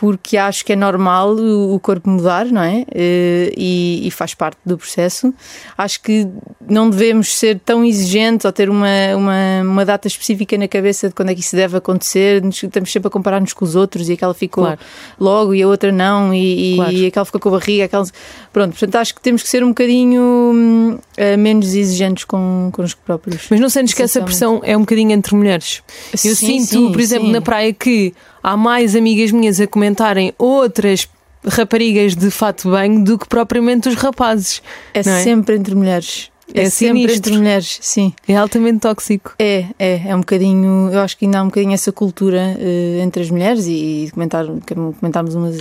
Porque 0.00 0.38
acho 0.38 0.64
que 0.64 0.72
é 0.72 0.76
normal 0.76 1.34
o, 1.36 1.78
corpo 1.78 2.08
mudar, 2.08 2.46
não 2.46 2.62
é? 2.62 2.86
Eh, 2.90 3.52
E, 3.54 4.06
e 4.06 4.10
faz 4.10 4.32
parte 4.32 4.56
do 4.64 4.78
processo. 4.78 5.34
Acho 5.76 6.00
que 6.00 6.26
não 6.66 6.88
devemos 6.88 7.36
ser 7.36 7.58
tão 7.58 7.84
exigentes 7.84 8.46
ou 8.46 8.52
ter 8.52 8.70
uma, 8.70 8.88
uma, 9.14 9.60
uma 9.62 9.84
data 9.84 10.08
específica 10.08 10.56
na 10.56 10.66
cabeça 10.66 11.08
de 11.08 11.14
quando 11.14 11.28
é 11.30 11.34
que 11.34 11.40
isso 11.40 11.54
deve 11.54 11.76
acontecer. 11.76 12.42
Estamos 12.46 12.90
sempre 12.90 13.08
a 13.08 13.10
comparar-nos 13.10 13.52
com 13.52 13.62
os 13.62 13.76
outros 13.76 14.08
e 14.08 14.14
aquela 14.14 14.32
ficou 14.32 14.64
Claro. 14.64 14.80
logo 15.18 15.54
e 15.54 15.60
a 15.62 15.68
outra 15.68 15.92
não, 15.92 16.32
e, 16.32 16.76
Claro. 16.76 16.92
e 16.92 17.06
aquela 17.06 17.26
ficou 17.26 17.38
com 17.40 17.50
a 17.50 17.52
barriga, 17.58 17.84
aquela... 17.84 18.06
Pronto, 18.52 18.70
portanto 18.70 18.94
acho 18.96 19.14
que 19.14 19.20
temos 19.20 19.42
que 19.42 19.48
ser 19.50 19.62
um 19.62 19.68
bocadinho 19.68 20.98
eh, 21.18 21.36
menos 21.36 21.74
exigentes 21.74 22.24
com, 22.24 22.70
com 22.72 22.82
os 22.82 22.94
próprios. 22.94 23.48
Mas 23.50 23.60
não 23.60 23.68
sentes 23.68 23.92
que 23.92 24.02
essa 24.02 24.22
pressão 24.22 24.60
é 24.64 24.74
um 24.74 24.80
bocadinho 24.80 25.12
entre 25.12 25.34
mulheres? 25.36 25.82
Eu 26.12 26.18
Sim, 26.18 26.34
sinto, 26.34 26.64
sim, 26.66 26.90
por 26.92 27.00
exemplo, 27.00 27.26
sim. 27.26 27.32
na 27.32 27.42
praia 27.42 27.70
que 27.72 28.14
há 28.42 28.56
mais 28.56 28.94
amigas 28.96 29.30
minhas 29.30 29.60
a 29.60 29.66
comentarem 29.66 30.32
outras 30.38 31.08
raparigas 31.46 32.14
de 32.14 32.30
fato 32.30 32.70
banho 32.70 33.02
do 33.04 33.18
que 33.18 33.26
propriamente 33.26 33.88
os 33.88 33.94
rapazes. 33.94 34.62
É, 34.92 35.00
é? 35.00 35.02
sempre 35.02 35.56
entre 35.56 35.74
mulheres. 35.74 36.29
É 36.54 36.62
É, 36.62 36.70
sempre 36.70 37.14
entre 37.14 37.36
mulheres, 37.36 37.78
sim. 37.80 38.12
É 38.26 38.36
altamente 38.36 38.80
tóxico. 38.80 39.34
É, 39.38 39.66
é, 39.78 40.02
é 40.08 40.16
um 40.16 40.20
bocadinho. 40.20 40.90
Eu 40.92 41.00
acho 41.00 41.16
que 41.16 41.24
ainda 41.24 41.38
há 41.38 41.42
um 41.42 41.46
bocadinho 41.46 41.72
essa 41.74 41.92
cultura 41.92 42.56
eh, 42.58 43.00
entre 43.02 43.22
as 43.22 43.30
mulheres 43.30 43.66
e, 43.66 44.04
e 44.06 44.10
comentar, 44.10 44.44
comentarmos 44.66 45.34
umas 45.34 45.56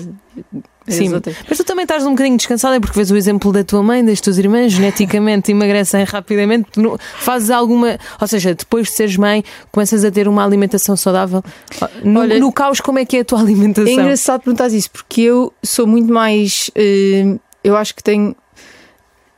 as 0.88 0.96
Sim, 0.96 1.10
mas 1.48 1.58
tu 1.58 1.64
também 1.64 1.84
estás 1.84 2.04
um 2.04 2.12
bocadinho 2.12 2.36
descansada 2.36 2.80
porque 2.82 2.96
vês 2.98 3.12
o 3.12 3.16
exemplo 3.16 3.52
da 3.52 3.64
tua 3.64 3.84
mãe, 3.84 4.04
das 4.04 4.20
tuas 4.20 4.40
irmãs, 4.40 4.72
geneticamente 4.72 5.52
emagrecem 5.52 6.04
rapidamente. 6.04 6.68
Fazes 7.20 7.52
alguma. 7.52 8.00
Ou 8.20 8.28
seja, 8.28 8.56
depois 8.56 8.88
de 8.88 8.94
seres 8.94 9.16
mãe, 9.16 9.44
começas 9.72 10.04
a 10.04 10.10
ter 10.10 10.28
uma 10.28 10.44
alimentação 10.44 10.96
saudável. 10.98 11.44
No, 12.04 12.22
Olha- 12.22 12.40
no 12.40 12.52
caos, 12.52 12.82
como 12.82 12.98
é 12.98 13.06
que 13.06 13.18
é 13.18 13.20
a 13.20 13.26
tua 13.26 13.38
É 13.40 13.42
alimentação? 13.44 13.94
engraçado 13.94 14.42
perguntar 14.42 14.68
isso, 14.70 14.90
porque 14.90 15.22
eu 15.22 15.54
sou 15.64 15.86
muito 15.86 16.12
mais. 16.12 16.72
eh, 16.76 17.36
eu 17.64 17.76
acho 17.78 17.94
que 17.94 18.02
tenho. 18.02 18.36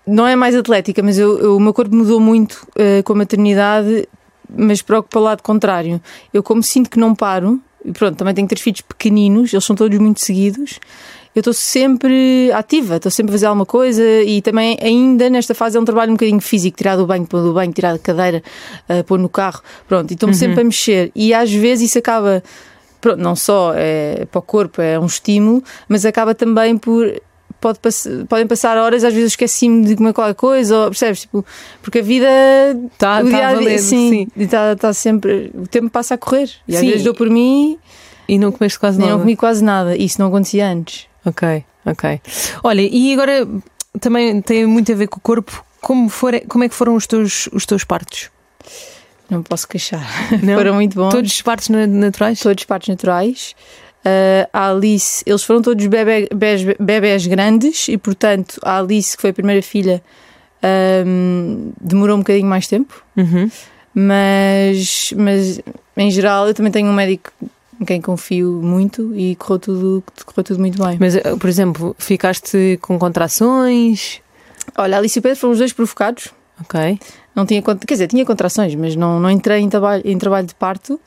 Não 0.06 0.26
é 0.28 0.36
mais 0.36 0.56
atlética, 0.56 1.02
mas 1.04 1.18
eu, 1.20 1.40
eu- 1.40 1.58
o 1.58 1.60
meu 1.60 1.74
corpo 1.74 1.96
mudou 1.96 2.20
muito 2.20 2.68
eh, 2.76 3.02
com 3.04 3.14
a 3.14 3.16
maternidade, 3.18 4.08
mas 4.50 4.82
para 4.82 5.00
o, 5.00 5.20
lado 5.20 5.42
contrário. 5.44 6.02
Eu, 6.34 6.42
como 6.44 6.62
sinto 6.64 6.90
que 6.90 7.00
não 7.00 7.14
paro, 7.16 7.60
e 7.86 7.92
pronto, 7.92 8.18
também 8.18 8.34
tenho 8.34 8.48
três 8.48 8.62
filhos 8.62 8.82
pequeninos, 8.82 9.54
eles 9.54 9.64
são 9.64 9.76
todos 9.76 9.98
muito 10.00 10.20
seguidos. 10.20 10.80
Eu 11.34 11.40
estou 11.40 11.54
sempre 11.54 12.52
ativa, 12.52 12.98
estou 12.98 13.10
sempre 13.10 13.32
a 13.32 13.34
fazer 13.34 13.46
alguma 13.46 13.66
coisa 13.66 14.04
e 14.04 14.42
também 14.42 14.78
ainda 14.82 15.30
nesta 15.30 15.56
fase 15.56 15.78
é 15.78 15.80
um 15.80 15.86
trabalho 15.86 16.12
um 16.12 16.16
bocadinho 16.16 16.42
físico, 16.42 16.76
tirar 16.78 16.98
do 16.98 17.06
banho, 17.08 17.26
pôr 17.26 17.42
do 17.42 17.54
banho, 17.54 17.72
tirar 17.72 17.94
da 17.94 18.00
cadeira, 18.00 18.44
eh, 18.90 19.02
pôr 19.04 19.18
no 19.18 19.30
carro, 19.30 19.62
pronto, 19.88 20.12
e 20.12 20.14
estou-me 20.16 20.36
sempre 20.36 20.60
a 20.62 20.64
mexer. 20.66 21.10
E 21.16 21.34
às 21.34 21.50
vezes 21.50 21.90
isso 21.90 21.98
acaba 22.00 22.44
pronto, 23.00 23.20
não 23.22 23.34
só 23.36 23.72
é 23.76 24.26
para 24.30 24.40
o 24.40 24.42
corpo 24.42 24.82
é 24.82 25.00
um 25.00 25.06
estímulo, 25.06 25.64
mas 25.88 26.06
acaba 26.06 26.36
também 26.36 26.78
por 26.78 27.06
pode 27.62 27.80
pass- 27.80 28.08
podem 28.28 28.46
passar 28.48 28.78
horas, 28.78 29.04
às 29.04 29.14
vezes 29.14 29.32
esqueci-me 29.34 29.86
de 29.86 29.96
comer 29.96 30.12
qualquer 30.14 30.34
coisa, 30.36 30.78
ou, 30.78 30.86
percebes? 30.90 31.22
Tipo, 31.22 31.46
porque 31.82 32.00
a 32.00 32.02
vida 32.02 32.28
Tá- 32.98 33.22
o 33.22 33.24
tá 33.24 33.30
dia 33.30 33.48
a 33.48 33.54
valendo, 33.54 33.80
sim. 33.80 34.28
está 34.36 34.76
tá 34.76 34.92
sempre 34.94 35.52
o 35.54 35.68
tempo 35.68 35.90
passa 35.90 36.16
a 36.16 36.18
correr 36.18 36.50
e 36.68 36.74
às 36.76 36.82
Sim. 36.82 36.88
vezes 36.88 37.04
dou 37.04 37.14
por 37.14 37.30
mim 37.30 37.78
E 38.28 38.38
não 38.38 38.52
comeste 38.52 38.78
quase 38.80 38.98
e 38.98 39.02
nada. 39.02 39.12
não 39.14 39.20
comi 39.20 39.36
quase 39.38 39.64
nada. 39.64 39.96
Isso 39.96 40.20
não 40.20 40.28
acontecia 40.28 40.68
antes. 40.68 41.06
Ok, 41.26 41.64
ok. 41.86 42.20
Olha, 42.64 42.82
e 42.82 43.14
agora 43.14 43.48
também 44.00 44.42
tem 44.42 44.66
muito 44.66 44.92
a 44.92 44.96
ver 44.96 45.08
com 45.08 45.18
o 45.18 45.22
corpo. 45.22 45.64
Como, 45.80 46.10
for, 46.10 46.40
como 46.48 46.64
é 46.64 46.70
que 46.70 46.76
foram 46.76 46.96
os 46.96 47.06
teus, 47.08 47.48
os 47.54 47.66
teus 47.66 47.84
partos? 47.84 48.30
Não 49.30 49.42
posso 49.42 49.68
queixar. 49.68 50.06
Não? 50.44 50.56
Foram 50.56 50.74
muito 50.76 50.94
bons. 50.96 51.10
Todos 51.12 51.32
os 51.32 51.42
partos 51.42 51.70
na- 51.70 51.88
naturais? 51.88 52.40
todos 52.40 52.64
partos 52.66 52.90
naturais. 52.90 53.56
Uh, 54.04 54.50
a 54.52 54.70
Alice, 54.72 55.24
eles 55.28 55.44
foram 55.44 55.62
todos 55.62 55.86
bebé- 55.86 56.28
bebés, 56.32 56.64
bebés 56.80 57.28
grandes 57.28 57.88
e, 57.88 57.98
portanto, 57.98 58.60
a 58.64 58.80
Alice, 58.80 59.16
que 59.16 59.22
foi 59.22 59.30
a 59.30 59.34
primeira 59.34 59.62
filha, 59.62 60.02
um, 61.06 61.72
demorou 61.80 62.16
um 62.16 62.20
bocadinho 62.20 62.48
mais 62.48 62.68
tempo, 62.68 63.04
Uhum. 63.16 63.50
mas, 63.94 65.14
mas 65.16 65.60
em 65.98 66.10
geral 66.12 66.48
eu 66.48 66.54
também 66.54 66.72
tenho 66.72 66.88
um 66.90 66.94
médico 66.94 67.32
em 67.80 67.86
quem 67.86 68.02
confio 68.02 68.60
muito 68.64 69.12
e 69.16 69.36
correu 69.36 69.60
tudo, 69.60 70.04
correu 70.26 70.44
tudo 70.44 70.60
muito 70.60 70.84
bem. 70.84 70.98
Mas, 71.00 71.16
eh, 71.16 71.36
por 71.40 71.50
exemplo, 71.50 71.96
ficaste 71.98 72.78
com 72.82 72.98
contrações? 73.00 74.20
Olha, 74.78 74.96
a 74.98 75.00
Alice 75.00 75.18
e 75.18 75.20
o 75.20 75.24
Pedro 75.24 75.38
foram 75.40 75.54
os 75.54 75.58
dois 75.60 75.74
provocados. 75.74 76.28
Ok. 76.60 77.00
Não 77.36 77.44
tinha, 77.46 77.62
quer 77.62 77.94
dizer, 77.94 78.08
tinha 78.08 78.24
contrações, 78.26 78.76
mas 78.76 78.96
não, 78.96 79.20
não 79.20 79.32
entrei 79.32 79.62
em 79.62 79.70
trabalho, 79.70 80.04
em 80.06 80.18
trabalho 80.18 80.46
de 80.46 80.54
parto. 80.54 81.00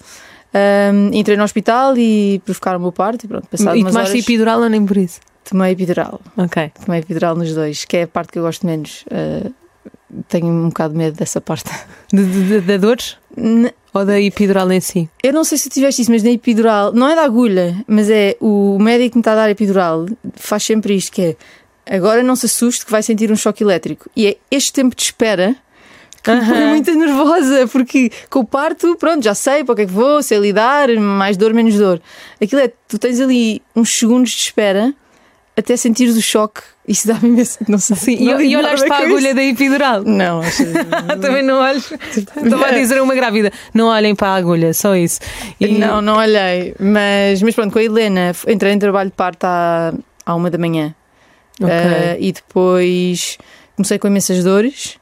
Um, 0.54 1.10
entrei 1.12 1.36
no 1.36 1.42
hospital 1.42 1.96
e 1.98 2.40
provocaram 2.44 2.78
o 2.78 2.82
meu 2.82 2.92
parto 2.92 3.24
e 3.24 3.28
pronto, 3.28 3.48
passado 3.48 3.76
e 3.76 3.80
umas 3.80 3.92
tomaste 3.92 4.12
horas 4.12 4.24
epidural 4.24 4.60
ou 4.60 4.68
nem 4.68 4.86
por 4.86 4.96
isso? 4.96 5.18
tomei 5.42 5.72
epidural. 5.72 6.20
Ok. 6.38 6.70
Tomei 6.84 7.00
epidural 7.00 7.34
nos 7.36 7.52
dois, 7.54 7.84
que 7.84 7.96
é 7.98 8.02
a 8.04 8.08
parte 8.08 8.32
que 8.32 8.38
eu 8.38 8.42
gosto 8.44 8.64
menos. 8.64 9.04
Uh, 9.10 9.52
tenho 10.28 10.46
um 10.46 10.68
bocado 10.68 10.92
de 10.94 10.98
medo 10.98 11.16
dessa 11.16 11.40
parte. 11.40 11.70
Da 12.66 12.76
dores? 12.76 13.16
N- 13.36 13.74
Ou 13.92 14.04
da 14.06 14.20
epidural 14.20 14.70
em 14.72 14.80
si? 14.80 15.08
Eu 15.22 15.32
não 15.32 15.42
sei 15.44 15.58
se 15.58 15.68
tu 15.68 15.74
tiveste 15.74 16.02
isso, 16.02 16.10
mas 16.10 16.22
na 16.22 16.30
epidural, 16.30 16.92
não 16.92 17.08
é 17.08 17.14
da 17.16 17.22
agulha, 17.24 17.76
mas 17.86 18.08
é 18.08 18.36
o 18.40 18.78
médico 18.78 19.10
que 19.10 19.16
me 19.16 19.20
está 19.20 19.32
a 19.32 19.34
dar 19.36 19.50
epidural 19.50 20.06
faz 20.34 20.62
sempre 20.62 20.94
isto: 20.94 21.10
que 21.12 21.36
é 21.86 21.96
agora 21.96 22.22
não 22.22 22.36
se 22.36 22.46
assuste 22.46 22.86
que 22.86 22.92
vai 22.92 23.02
sentir 23.02 23.30
um 23.32 23.36
choque 23.36 23.62
elétrico. 23.64 24.08
E 24.16 24.28
é 24.28 24.36
este 24.50 24.72
tempo 24.72 24.94
de 24.94 25.02
espera 25.02 25.56
que 26.24 26.30
me 26.32 26.40
põe 26.40 26.56
Aham. 26.62 26.68
muito 26.70 26.94
nervosa, 26.94 27.68
porque 27.68 28.10
com 28.30 28.40
o 28.40 28.44
parto, 28.44 28.96
pronto, 28.96 29.22
já 29.22 29.34
sei 29.34 29.62
para 29.62 29.72
o 29.72 29.76
que 29.76 29.82
é 29.82 29.86
que 29.86 29.92
vou, 29.92 30.22
sei 30.22 30.38
lidar, 30.38 30.88
mais 30.96 31.36
dor, 31.36 31.52
menos 31.52 31.74
dor. 31.76 32.00
Aquilo 32.42 32.62
é, 32.62 32.72
tu 32.88 32.98
tens 32.98 33.20
ali 33.20 33.60
uns 33.76 33.90
segundos 33.96 34.30
de 34.30 34.38
espera 34.38 34.94
até 35.56 35.76
sentires 35.76 36.16
o 36.16 36.22
choque. 36.22 36.62
Isso 36.86 37.06
dá-me 37.08 37.28
imenso. 37.28 37.58
Não 37.68 37.78
sei. 37.78 37.96
Sim, 37.96 38.24
não 38.26 38.40
e, 38.40 38.48
e 38.48 38.56
nada 38.56 38.66
olhaste 38.68 38.86
para 38.88 38.96
a 38.96 39.06
agulha 39.06 39.26
isso. 39.28 39.34
da 39.36 39.42
epidural? 39.44 40.02
Não, 40.04 40.40
acho. 40.42 40.64
Também 41.20 41.42
não 41.42 41.60
olhes. 41.60 41.90
Estava 42.36 42.66
a 42.66 42.70
dizer 42.72 42.98
a 42.98 43.02
uma 43.02 43.14
grávida: 43.14 43.50
não 43.72 43.86
olhem 43.86 44.14
para 44.14 44.28
a 44.28 44.34
agulha, 44.34 44.74
só 44.74 44.94
isso. 44.94 45.20
E- 45.60 45.68
Não, 45.78 46.02
não 46.02 46.16
olhei. 46.16 46.74
Mas, 46.78 47.40
mas 47.40 47.54
pronto, 47.54 47.72
com 47.72 47.78
a 47.78 47.82
Helena 47.84 48.32
entrei 48.48 48.72
em 48.72 48.78
trabalho 48.78 49.08
de 49.10 49.16
parto 49.16 49.44
à, 49.44 49.94
à 50.26 50.34
uma 50.34 50.50
da 50.50 50.58
manhã. 50.58 50.94
Ok. 51.62 51.72
Eh, 51.72 52.16
e 52.20 52.32
depois 52.32 53.38
comecei 53.76 53.98
com 53.98 54.08
imensas 54.08 54.42
dores. 54.44 54.96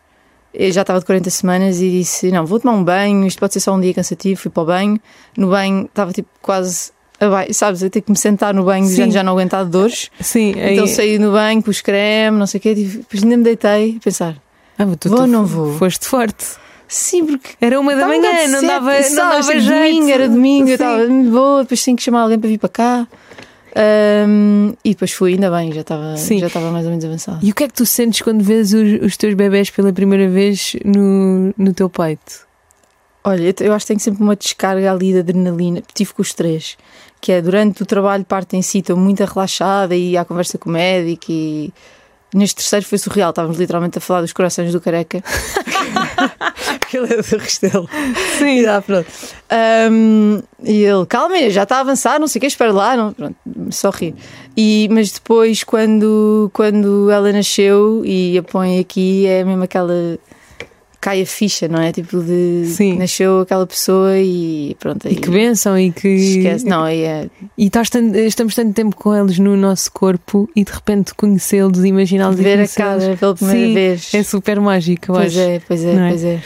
Eu 0.54 0.70
já 0.70 0.82
estava 0.82 1.00
de 1.00 1.06
40 1.06 1.30
semanas 1.30 1.80
e 1.80 1.90
disse: 1.90 2.30
Não, 2.30 2.44
vou 2.44 2.60
tomar 2.60 2.74
um 2.74 2.84
banho. 2.84 3.26
Isto 3.26 3.38
pode 3.38 3.52
ser 3.54 3.60
só 3.60 3.74
um 3.74 3.80
dia 3.80 3.94
cansativo. 3.94 4.40
Fui 4.40 4.50
para 4.50 4.62
o 4.62 4.66
banho. 4.66 5.00
No 5.36 5.48
banho 5.48 5.84
estava 5.86 6.12
tipo 6.12 6.28
quase 6.42 6.90
abai- 7.18 7.52
sabes, 7.52 7.82
eu 7.82 7.88
tenho 7.90 8.02
que 8.04 8.10
me 8.10 8.18
sentar 8.18 8.52
no 8.52 8.64
banho, 8.64 8.84
Sim. 8.86 9.10
já, 9.10 9.22
não 9.22 9.32
aguentar 9.32 9.64
dores. 9.64 10.10
Sim, 10.20 10.52
Então 10.56 10.86
saí 10.86 11.18
no 11.18 11.32
banho, 11.32 11.62
pus 11.62 11.80
creme, 11.80 12.36
não 12.36 12.46
sei 12.46 12.58
o 12.58 12.60
quê, 12.60 12.74
depois 12.74 13.22
ainda 13.22 13.36
me 13.36 13.44
deitei 13.44 13.96
a 13.98 14.00
pensar. 14.04 14.36
Ah, 14.78 14.84
tu- 14.98 15.08
Vou 15.08 15.20
ou 15.20 15.26
não 15.26 15.46
vou? 15.46 15.72
Foste 15.78 16.06
forte. 16.06 16.44
Sim, 16.88 17.24
porque 17.24 17.50
Era 17.58 17.80
uma 17.80 17.94
da 17.96 18.06
manhã, 18.06 18.48
não 18.48 18.60
cedo, 18.60 18.66
dava, 18.68 19.00
não 19.00 19.16
dava 19.16 19.42
jeito. 19.58 19.64
domingo, 19.66 20.10
era 20.10 20.28
domingo, 20.28 20.68
eu 20.68 20.74
estava, 20.74 21.06
vou, 21.30 21.62
depois 21.62 21.82
tenho 21.82 21.96
que 21.96 22.02
chamar 22.02 22.20
alguém 22.22 22.38
para 22.38 22.48
vir 22.50 22.58
para 22.58 22.68
cá. 22.68 23.08
Ahm, 23.74 24.74
e 24.84 24.90
depois 24.90 25.12
fui, 25.12 25.34
ainda 25.34 25.50
bem, 25.50 25.72
já 25.72 25.80
estava, 25.80 26.16
Sim. 26.16 26.38
já 26.38 26.46
estava 26.46 26.70
mais 26.70 26.84
ou 26.84 26.90
menos 26.90 27.04
avançado. 27.04 27.38
E 27.42 27.50
o 27.50 27.54
que 27.54 27.64
é 27.64 27.68
que 27.68 27.74
tu 27.74 27.86
sentes 27.86 28.20
quando 28.20 28.42
vês 28.42 28.72
os, 28.72 29.02
os 29.02 29.16
teus 29.16 29.34
bebés 29.34 29.70
pela 29.70 29.92
primeira 29.92 30.28
vez 30.28 30.76
no, 30.84 31.54
no 31.56 31.72
teu 31.72 31.88
peito? 31.88 32.46
Olha, 33.24 33.42
eu, 33.42 33.66
eu 33.66 33.72
acho 33.72 33.84
que 33.84 33.88
tenho 33.88 34.00
sempre 34.00 34.22
uma 34.22 34.36
descarga 34.36 34.92
ali 34.92 35.12
de 35.12 35.20
adrenalina. 35.20 35.82
Tive 35.94 36.12
com 36.12 36.22
os 36.22 36.34
três, 36.34 36.76
que 37.20 37.32
é 37.32 37.40
durante 37.40 37.82
o 37.82 37.86
trabalho, 37.86 38.24
parte 38.24 38.56
em 38.56 38.62
si, 38.62 38.78
estou 38.78 38.96
muito 38.96 39.24
relaxada 39.24 39.94
e 39.96 40.16
há 40.16 40.24
conversa 40.24 40.58
com 40.58 40.68
o 40.68 40.72
médico. 40.72 41.26
E 41.30 41.72
neste 42.34 42.56
terceiro 42.56 42.86
foi 42.86 42.98
surreal, 42.98 43.30
estávamos 43.30 43.58
literalmente 43.58 43.98
a 43.98 44.00
falar 44.00 44.22
dos 44.22 44.32
corações 44.32 44.72
do 44.72 44.80
careca. 44.80 45.22
Aquele 46.70 47.14
é 47.14 47.16
do 47.16 47.36
Restelo. 47.36 47.88
Sim. 48.38 48.62
Dá, 48.62 48.80
pronto. 48.82 49.06
Ahm, 49.50 50.42
e 50.62 50.82
ele, 50.82 51.06
calma, 51.06 51.50
já 51.50 51.62
está 51.62 51.78
a 51.78 51.80
avançar, 51.80 52.18
não 52.18 52.26
sei 52.26 52.38
o 52.38 52.40
que, 52.40 52.46
espera 52.46 52.72
lá. 52.72 52.96
Não, 52.96 53.12
pronto, 53.12 53.36
só 53.70 53.90
rir. 53.90 54.14
E, 54.56 54.88
mas 54.90 55.10
depois, 55.10 55.64
quando, 55.64 56.50
quando 56.52 57.10
ela 57.10 57.32
nasceu 57.32 58.02
e 58.04 58.36
a 58.38 58.42
põe 58.42 58.78
aqui, 58.78 59.26
é 59.26 59.44
mesmo 59.44 59.62
aquela. 59.62 60.18
Cai 61.02 61.20
a 61.22 61.26
ficha, 61.26 61.66
não 61.66 61.80
é? 61.82 61.90
Tipo 61.90 62.20
de. 62.22 62.64
Sim. 62.66 62.96
Nasceu 62.96 63.40
aquela 63.40 63.66
pessoa 63.66 64.16
e 64.20 64.76
pronto. 64.78 65.08
E 65.08 65.16
que 65.16 65.28
benção 65.28 65.76
e 65.76 65.90
que. 65.90 66.06
Esquece, 66.06 66.64
não, 66.64 66.84
aí 66.84 67.02
é. 67.02 67.28
E 67.58 67.66
estás 67.66 67.90
tan- 67.90 68.16
estamos 68.16 68.54
tanto 68.54 68.72
tempo 68.72 68.94
com 68.94 69.12
eles 69.12 69.36
no 69.36 69.56
nosso 69.56 69.90
corpo 69.90 70.48
e 70.54 70.62
de 70.64 70.70
repente 70.70 71.12
conhecê-los 71.12 71.82
e 71.84 71.88
imaginá-los 71.88 72.38
e 72.38 72.42
Ver 72.44 72.60
a 72.60 72.68
cara 72.68 73.16
pela 73.18 73.34
primeira 73.34 73.66
Sim, 73.66 73.74
vez. 73.74 74.14
É 74.14 74.22
super 74.22 74.60
mágico, 74.60 75.10
eu 75.10 75.14
Pois 75.16 75.26
acho. 75.36 75.40
é, 75.40 75.60
pois 75.66 75.84
é, 75.84 75.92
é? 75.92 76.08
pois 76.08 76.24
é. 76.24 76.40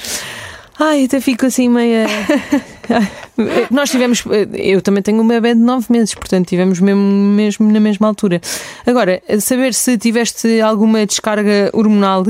Ai, 0.79 1.05
até 1.05 1.21
fico 1.21 1.45
assim 1.47 1.69
meia. 1.69 2.07
Nós 3.71 3.91
tivemos. 3.91 4.25
Eu 4.55 4.81
também 4.81 5.03
tenho 5.03 5.21
um 5.23 5.27
bebê 5.29 5.55
de 5.55 5.61
9 5.61 5.87
meses, 5.91 6.15
portanto 6.15 6.49
tivemos 6.49 6.81
mesmo, 6.81 7.01
mesmo 7.03 7.71
na 7.71 7.81
mesma 7.81 8.07
altura. 8.09 8.41
Agora, 8.87 9.23
saber 9.41 9.75
se 9.75 9.99
tiveste 9.99 10.61
alguma 10.61 11.05
descarga 11.05 11.71
hormonal 11.73 12.25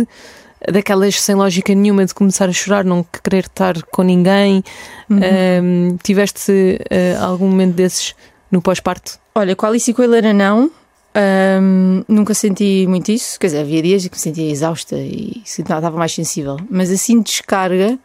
daquelas 0.70 1.20
sem 1.20 1.34
lógica 1.34 1.74
nenhuma 1.74 2.04
de 2.04 2.14
começar 2.14 2.48
a 2.48 2.52
chorar, 2.52 2.84
não 2.84 3.04
querer 3.04 3.44
estar 3.44 3.82
com 3.84 4.02
ninguém. 4.02 4.62
Uhum. 5.08 5.18
Ahm, 5.18 5.96
tiveste 6.02 6.78
ah, 6.90 7.24
algum 7.24 7.48
momento 7.48 7.74
desses 7.74 8.14
no 8.50 8.60
pós-parto? 8.60 9.18
Olha, 9.34 9.54
com 9.54 9.66
a 9.66 9.68
Alice 9.68 9.90
e 9.90 9.94
com 9.94 10.02
a 10.02 10.04
Helena 10.04 10.32
não. 10.32 10.70
Ahm, 11.14 12.02
nunca 12.08 12.34
senti 12.34 12.86
muito 12.86 13.10
isso. 13.10 13.38
Quer 13.38 13.46
dizer, 13.46 13.60
havia 13.60 13.82
dias 13.82 14.04
em 14.04 14.08
que 14.08 14.16
me 14.16 14.20
sentia 14.20 14.50
exausta 14.50 14.96
e 14.96 15.42
estava 15.44 15.90
mais 15.90 16.12
sensível. 16.12 16.56
Mas 16.70 16.90
assim, 16.90 17.20
descarga, 17.22 17.98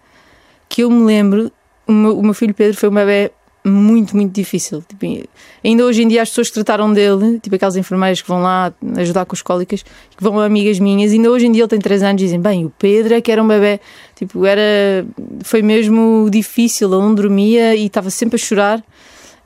que 0.70 0.84
eu 0.84 0.89
me 0.89 1.03
lembro, 1.03 1.51
o 1.88 1.91
meu, 1.91 2.20
o 2.20 2.24
meu 2.24 2.34
filho 2.34 2.53
Pedro 2.53 2.77
foi 2.77 2.89
um 2.89 2.94
bebê 2.94 3.32
muito, 3.63 4.15
muito 4.15 4.34
difícil. 4.34 4.84
Tipo, 4.88 5.27
ainda 5.63 5.86
hoje 5.86 6.03
em 6.03 6.08
dia 6.08 6.22
as 6.22 6.30
pessoas 6.30 6.48
que 6.48 6.56
trataram 6.56 6.91
dele, 6.91 7.39
tipo 7.39 7.56
aquelas 7.56 7.75
enfermeiras 7.75 8.22
que 8.22 8.27
vão 8.27 8.41
lá 8.41 8.74
ajudar 8.98 9.25
com 9.25 9.36
as 9.36 9.41
cólicas, 9.41 9.84
que 9.84 10.24
vão 10.24 10.39
amigas 10.39 10.80
minhas, 10.80 11.12
ainda 11.12 11.30
hoje 11.30 11.46
em 11.46 11.51
dia 11.51 11.63
ele 11.63 11.70
tem 11.70 11.80
3 11.80 12.03
anos, 12.03 12.22
dizem, 12.22 12.39
bem, 12.39 12.65
o 12.65 12.74
Pedro 12.77 13.13
é 13.13 13.22
que 13.22 13.32
era 13.32 13.41
um 13.41 13.48
bebê, 13.48 13.80
tipo, 14.15 14.46
era, 14.46 15.06
foi 15.44 15.62
mesmo 15.62 16.27
difícil, 16.32 16.91
ele 16.91 17.01
não 17.01 17.13
dormia 17.13 17.75
e 17.75 17.86
estava 17.86 18.10
sempre 18.10 18.36
a 18.36 18.39
chorar. 18.39 18.84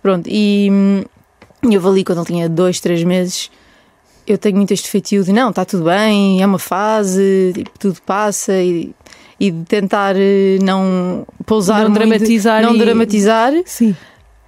Pronto, 0.02 0.28
e 0.30 0.70
eu 1.64 1.88
ali 1.88 2.04
quando 2.04 2.20
ele 2.20 2.28
tinha 2.28 2.50
dois, 2.50 2.80
três 2.80 3.04
meses, 3.04 3.50
eu 4.28 4.38
tenho 4.38 4.56
muito 4.56 4.74
este 4.74 4.90
feitio 4.90 5.24
de 5.24 5.34
não, 5.34 5.50
está 5.50 5.66
tudo 5.66 5.86
bem, 5.86 6.42
é 6.42 6.46
uma 6.46 6.60
fase, 6.60 7.52
tipo, 7.54 7.72
tudo 7.78 8.02
passa 8.06 8.54
e, 8.62 8.94
e 9.40 9.52
de 9.52 9.64
tentar 9.66 10.16
eh, 10.18 10.58
não 10.64 11.26
pousar 11.46 11.84
Não 11.84 11.90
muito, 11.90 12.00
dramatizar 12.00 12.62
não 12.64 12.76
e- 12.76 12.80
dramatizar. 12.80 13.52
Sim. 13.66 13.96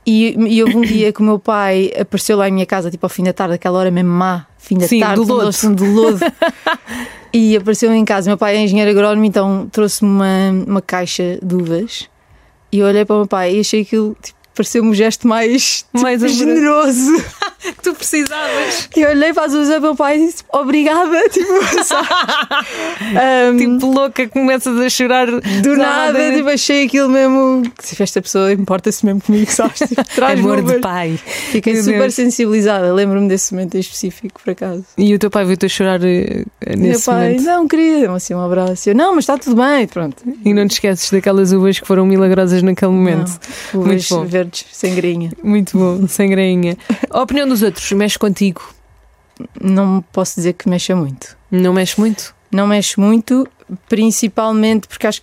E, 0.05 0.35
e 0.37 0.63
houve 0.63 0.77
um 0.77 0.81
dia 0.81 1.11
que 1.11 1.19
o 1.19 1.23
meu 1.23 1.37
pai 1.37 1.91
apareceu 1.99 2.37
lá 2.37 2.47
em 2.47 2.51
minha 2.53 2.65
casa, 2.65 2.89
tipo 2.89 3.05
ao 3.05 3.09
fim 3.09 3.23
da 3.23 3.33
tarde, 3.33 3.55
aquela 3.55 3.77
hora 3.77 3.91
mesmo 3.91 4.09
má, 4.09 4.45
fim 4.57 4.77
da 4.77 4.87
Sim, 4.87 5.01
tarde, 5.01 5.15
do 5.17 5.23
lodo. 5.33 5.45
noção 5.47 5.73
do 5.73 5.83
lodo. 5.85 6.19
e 7.33 7.57
apareceu 7.57 7.93
em 7.93 8.05
casa. 8.05 8.29
Meu 8.29 8.37
pai 8.37 8.55
é 8.55 8.61
engenheiro 8.63 8.91
agrónomo, 8.91 9.25
então 9.25 9.67
trouxe-me 9.69 10.09
uma, 10.09 10.63
uma 10.65 10.81
caixa 10.81 11.37
de 11.43 11.55
uvas. 11.55 12.09
E 12.71 12.79
eu 12.79 12.87
olhei 12.87 13.03
para 13.03 13.15
o 13.15 13.19
meu 13.19 13.27
pai 13.27 13.55
e 13.55 13.59
achei 13.59 13.81
aquilo, 13.81 14.15
tipo, 14.21 14.36
pareceu-me 14.57 14.89
um 14.89 14.93
gesto 14.93 15.27
mais, 15.27 15.83
tipo, 15.83 16.01
Mais 16.01 16.21
amoroso. 16.23 16.37
generoso. 16.45 17.23
Que 17.57 17.81
tu 17.81 17.93
precisavas. 17.95 18.87
E 18.95 19.01
eu 19.01 19.09
olhei 19.09 19.33
para 19.33 19.45
as 19.45 19.53
uvas 19.53 19.67
do 19.67 19.81
meu 19.81 19.95
pai 19.95 20.17
e 20.21 20.27
disse 20.27 20.43
obrigada, 20.53 21.17
tipo? 21.29 21.51
Um, 23.51 23.57
Tipo 23.57 23.85
louca, 23.91 24.27
começas 24.27 24.79
a 24.79 24.89
chorar 24.89 25.27
do 25.27 25.75
nada, 25.75 26.31
tipo, 26.31 26.49
achei 26.49 26.85
aquilo 26.85 27.09
mesmo. 27.09 27.63
Se 27.79 28.01
esta 28.01 28.21
pessoa 28.21 28.51
importa-se 28.53 29.05
mesmo 29.05 29.21
comigo, 29.21 29.51
sabes? 29.51 29.79
Tipo, 29.79 30.03
traz 30.03 30.39
Amor 30.39 30.61
de 30.61 30.79
pai. 30.79 31.17
Fiquei 31.51 31.73
Meu 31.73 31.83
super 31.83 31.99
Deus. 32.01 32.13
sensibilizada. 32.13 32.93
Lembro-me 32.93 33.27
desse 33.27 33.53
momento 33.53 33.75
em 33.75 33.79
específico, 33.79 34.39
por 34.43 34.51
acaso. 34.51 34.85
E 34.97 35.13
o 35.13 35.19
teu 35.19 35.29
pai 35.29 35.45
veio-te 35.45 35.65
a 35.65 35.69
chorar 35.69 36.03
eh, 36.03 36.43
Meu 36.69 36.77
nesse 36.77 37.05
pai, 37.05 37.29
momento. 37.29 37.43
não, 37.45 37.67
queria, 37.67 38.11
assim, 38.11 38.33
um 38.33 38.41
abraço. 38.41 38.89
Eu, 38.89 38.95
não, 38.95 39.15
mas 39.15 39.23
está 39.23 39.37
tudo 39.37 39.55
bem, 39.55 39.87
pronto. 39.87 40.23
E 40.45 40.53
não 40.53 40.67
te 40.67 40.71
esqueces 40.73 41.09
daquelas 41.11 41.51
uvas 41.51 41.79
que 41.79 41.87
foram 41.87 42.05
milagrosas 42.05 42.61
naquele 42.61 42.91
momento. 42.91 43.39
Não, 43.73 43.83
Muito 43.83 44.05
bom. 44.09 44.25
Sem 44.53 44.95
grainha. 44.95 45.31
Muito 45.43 45.77
bom, 45.77 46.07
sem 46.07 46.29
grainha. 46.29 46.77
A 47.09 47.21
opinião 47.21 47.47
dos 47.47 47.61
outros, 47.61 47.91
mexe 47.91 48.17
contigo? 48.17 48.61
Não 49.61 50.03
posso 50.11 50.35
dizer 50.35 50.53
que 50.53 50.67
mexa 50.69 50.95
muito. 50.95 51.37
Não 51.51 51.73
mexe 51.73 51.99
muito? 51.99 52.35
Não 52.51 52.67
mexe 52.67 52.99
muito, 52.99 53.47
principalmente 53.87 54.87
porque 54.87 55.07
acho 55.07 55.21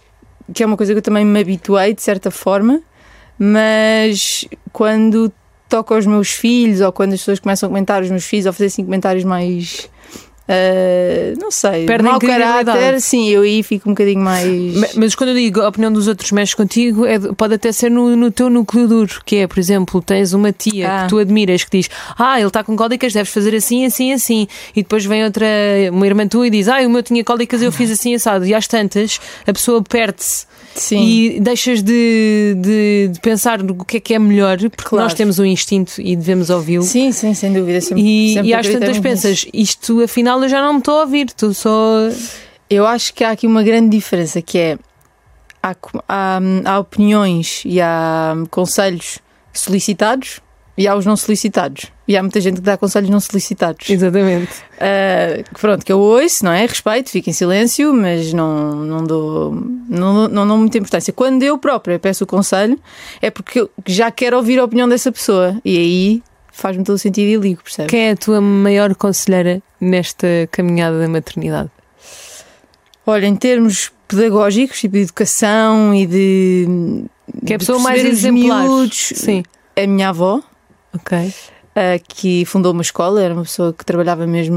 que 0.52 0.62
é 0.62 0.66
uma 0.66 0.76
coisa 0.76 0.93
que 0.93 0.99
eu 0.99 1.02
também 1.02 1.25
me 1.25 1.40
habituei, 1.40 1.95
de 1.95 2.02
certa 2.02 2.31
forma, 2.31 2.83
mas 3.38 4.45
quando 4.73 5.33
toca 5.69 5.95
aos 5.95 6.07
meus 6.07 6.31
filhos 6.31 6.81
ou 6.81 6.93
quando 6.93 7.14
as 7.14 7.21
pessoas 7.21 7.40
começam 7.40 7.66
a 7.66 7.71
comentar 7.71 8.02
os 8.02 8.11
meus 8.11 8.25
filhos 8.25 8.47
ou 8.47 8.52
fazer 8.52 8.66
assim 8.66 8.85
comentários 8.85 9.25
mais. 9.25 9.90
Ah, 10.47 11.35
não 11.41 11.51
sei, 11.51 11.87
Perdem 11.87 12.11
mau 12.11 12.19
caráter, 12.21 13.01
sim, 13.01 13.29
eu 13.31 13.43
aí 13.43 13.63
fico 13.63 13.89
um 13.89 13.93
bocadinho 13.93 14.21
mais. 14.21 14.75
Ma- 14.77 14.87
Mas 14.97 15.15
quando 15.15 15.31
eu 15.31 15.35
digo 15.37 15.61
a 15.61 15.69
opinião 15.69 15.93
dos 15.93 16.07
outros 16.09 16.31
mexe 16.33 16.55
contigo, 16.55 17.07
é 17.07 17.19
de- 17.19 17.33
pode 17.35 17.55
até 17.55 17.73
ser 17.73 17.91
no, 17.91 18.15
no 18.15 18.31
teu 18.31 18.51
núcleo 18.51 18.87
duro, 18.87 19.21
que 19.25 19.37
é, 19.37 19.47
por 19.47 19.59
exemplo, 19.59 20.03
tens 20.03 20.33
uma 20.33 20.53
tia 20.53 20.89
Ah. 20.91 21.03
que 21.05 21.09
tu 21.09 21.19
admiras 21.19 21.65
que 21.65 21.79
diz 21.79 21.89
Ah, 22.19 22.39
ele 22.39 22.49
está 22.49 22.63
com 22.63 22.77
cólicas, 22.77 23.13
deves 23.13 23.33
fazer 23.33 23.55
assim, 23.57 23.85
assim, 23.87 24.13
assim. 24.13 24.47
E 24.77 24.83
depois 24.83 25.05
vem 25.05 25.25
outra, 25.25 25.47
uma 25.93 26.07
irmã 26.07 26.27
tua 26.29 26.47
e 26.47 26.51
diz 26.51 26.69
Ah, 26.69 26.81
o 26.81 26.91
meu 26.91 27.03
tinha 27.03 27.25
cólicas, 27.25 27.63
eu 27.63 27.73
fiz 27.73 27.91
assim, 27.91 28.15
assado. 28.15 28.45
E 28.45 28.55
às 28.55 28.67
tantas, 28.69 29.19
a 29.47 29.53
pessoa 29.53 29.83
perde-se 29.83 30.47
Sim. 30.75 31.00
e 31.02 31.40
deixas 31.40 31.83
de, 31.83 32.54
de, 32.59 33.09
de 33.12 33.21
pensar 33.21 33.62
no 33.62 33.85
que 33.85 33.97
é 33.99 34.00
que 34.00 34.14
é 34.14 34.19
melhor, 34.19 34.59
porque 34.59 34.83
Claro. 34.85 35.04
nós 35.04 35.14
temos 35.14 35.38
um 35.38 35.45
instinto 35.45 35.93
e 36.00 36.16
devemos 36.16 36.50
ouvi-lo. 36.50 36.83
Sim, 36.83 37.12
sim, 37.12 37.33
sem 37.35 37.52
dúvida. 37.52 37.81
Sempre, 37.81 38.02
E, 38.02 38.35
sempre 38.35 38.49
e 38.49 38.54
às 38.54 38.69
tantas 38.69 38.99
pensas, 38.99 39.47
isto 39.52 40.02
afinal 40.02 40.43
eu 40.43 40.49
já 40.49 40.61
não 40.61 40.73
me 40.75 40.78
estou 40.81 40.99
a 40.99 41.00
ouvir, 41.02 41.26
estou 41.26 41.54
só. 41.54 42.09
Eu 42.69 42.87
acho 42.87 43.12
que 43.14 43.23
há 43.23 43.31
aqui 43.31 43.47
uma 43.47 43.62
grande 43.62 43.97
diferença 43.97 44.40
que 44.43 44.59
é 44.59 44.78
há, 45.62 45.75
há, 46.09 46.40
há 46.64 46.78
opiniões 46.78 47.62
e 47.64 47.81
há 47.81 48.35
conselhos 48.50 49.19
solicitados 49.52 50.40
e 50.76 50.88
há 50.88 50.95
os 50.97 51.07
não 51.07 51.16
solicitados. 51.16 51.87
E 52.07 52.16
há 52.16 52.23
muita 52.23 52.40
gente 52.40 52.57
que 52.57 52.61
dá 52.62 52.76
conselhos 52.76 53.09
não 53.09 53.21
solicitados. 53.21 53.88
Exatamente. 53.88 54.52
Que 55.52 55.61
pronto, 55.61 55.85
que 55.85 55.93
eu 55.93 55.99
ouço, 55.99 56.45
não 56.45 56.52
é? 56.52 56.66
Respeito, 56.66 57.11
fico 57.11 57.31
em 57.31 57.33
silêncio, 57.33 57.95
mas 57.95 58.33
não, 58.33 58.75
não 58.75 59.04
dou 59.04 59.54
não, 59.88 60.28
não 60.28 60.47
dou 60.47 60.59
muita 60.59 60.78
importância. 60.78 61.12
Quando 61.12 61.43
eu 61.43 61.57
própria 61.59 61.99
peço 61.99 62.25
o 62.25 62.26
conselho, 62.26 62.78
é 63.23 63.31
porque 63.31 63.61
eu 63.61 63.71
já 63.87 64.11
quero 64.11 64.37
ouvir 64.37 64.59
a 64.59 64.64
opinião 64.64 64.88
dessa 64.88 65.11
pessoa. 65.12 65.57
E 65.64 65.76
aí 65.78 66.23
faz-me 66.52 66.85
todo 66.85 66.97
o 66.97 66.99
sentido 66.99 67.28
e 67.28 67.37
ligo, 67.37 67.62
percebes? 67.62 67.90
Quem 67.90 68.09
é 68.09 68.11
a 68.12 68.16
tua 68.16 68.40
maior 68.40 68.95
conselheira 68.95 69.62
nesta 69.81 70.26
caminhada 70.50 70.99
da 70.99 71.09
maternidade? 71.09 71.71
Olha, 73.07 73.26
em 73.26 73.37
termos 73.37 73.93
pedagógicos, 74.09 74.81
tipo 74.81 74.95
de 74.95 75.02
educação 75.02 75.95
e 75.95 76.07
de. 76.07 77.04
Que 77.45 77.52
é 77.52 77.57
a 77.57 77.59
pessoa 77.59 77.78
mais 77.78 78.04
exemplar. 78.04 78.62
miúdos, 78.62 79.12
Sim. 79.14 79.43
a 79.76 79.87
minha 79.87 80.11
avó, 80.11 80.43
Ok. 80.95 81.33
ah, 81.75 81.99
que 82.07 82.45
fundou 82.45 82.73
uma 82.73 82.83
escola, 82.83 83.23
era 83.23 83.35
uma 83.35 83.43
pessoa 83.43 83.73
que 83.73 83.85
trabalhava 83.85 84.27
mesmo 84.27 84.57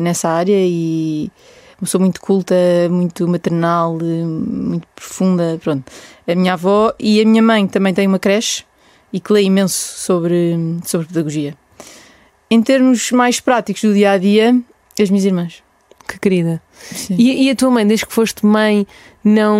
nessa 0.00 0.28
área 0.28 0.56
e 0.56 1.30
uma 1.78 1.86
pessoa 1.86 2.00
muito 2.00 2.20
culta, 2.20 2.54
muito 2.88 3.26
maternal, 3.26 3.98
muito 3.98 4.86
profunda, 4.94 5.58
pronto. 5.62 5.90
A 6.26 6.34
minha 6.34 6.52
avó 6.52 6.94
e 6.98 7.20
a 7.20 7.24
minha 7.24 7.42
mãe 7.42 7.66
também 7.66 7.92
tem 7.92 8.06
uma 8.06 8.18
creche 8.18 8.64
e 9.12 9.18
que 9.18 9.32
lê 9.32 9.42
imenso 9.42 9.98
sobre, 9.98 10.56
sobre 10.84 11.08
pedagogia. 11.08 11.56
Em 12.48 12.62
termos 12.62 13.10
mais 13.10 13.40
práticos 13.40 13.82
do 13.82 13.92
dia 13.92 14.12
a 14.12 14.18
dia, 14.18 14.56
as 15.00 15.10
minhas 15.10 15.24
irmãs. 15.24 15.62
Que 16.06 16.18
querida. 16.18 16.62
E, 17.10 17.46
e 17.46 17.50
a 17.50 17.56
tua 17.56 17.70
mãe, 17.70 17.86
desde 17.86 18.06
que 18.06 18.12
foste 18.12 18.44
mãe, 18.44 18.86
não, 19.24 19.58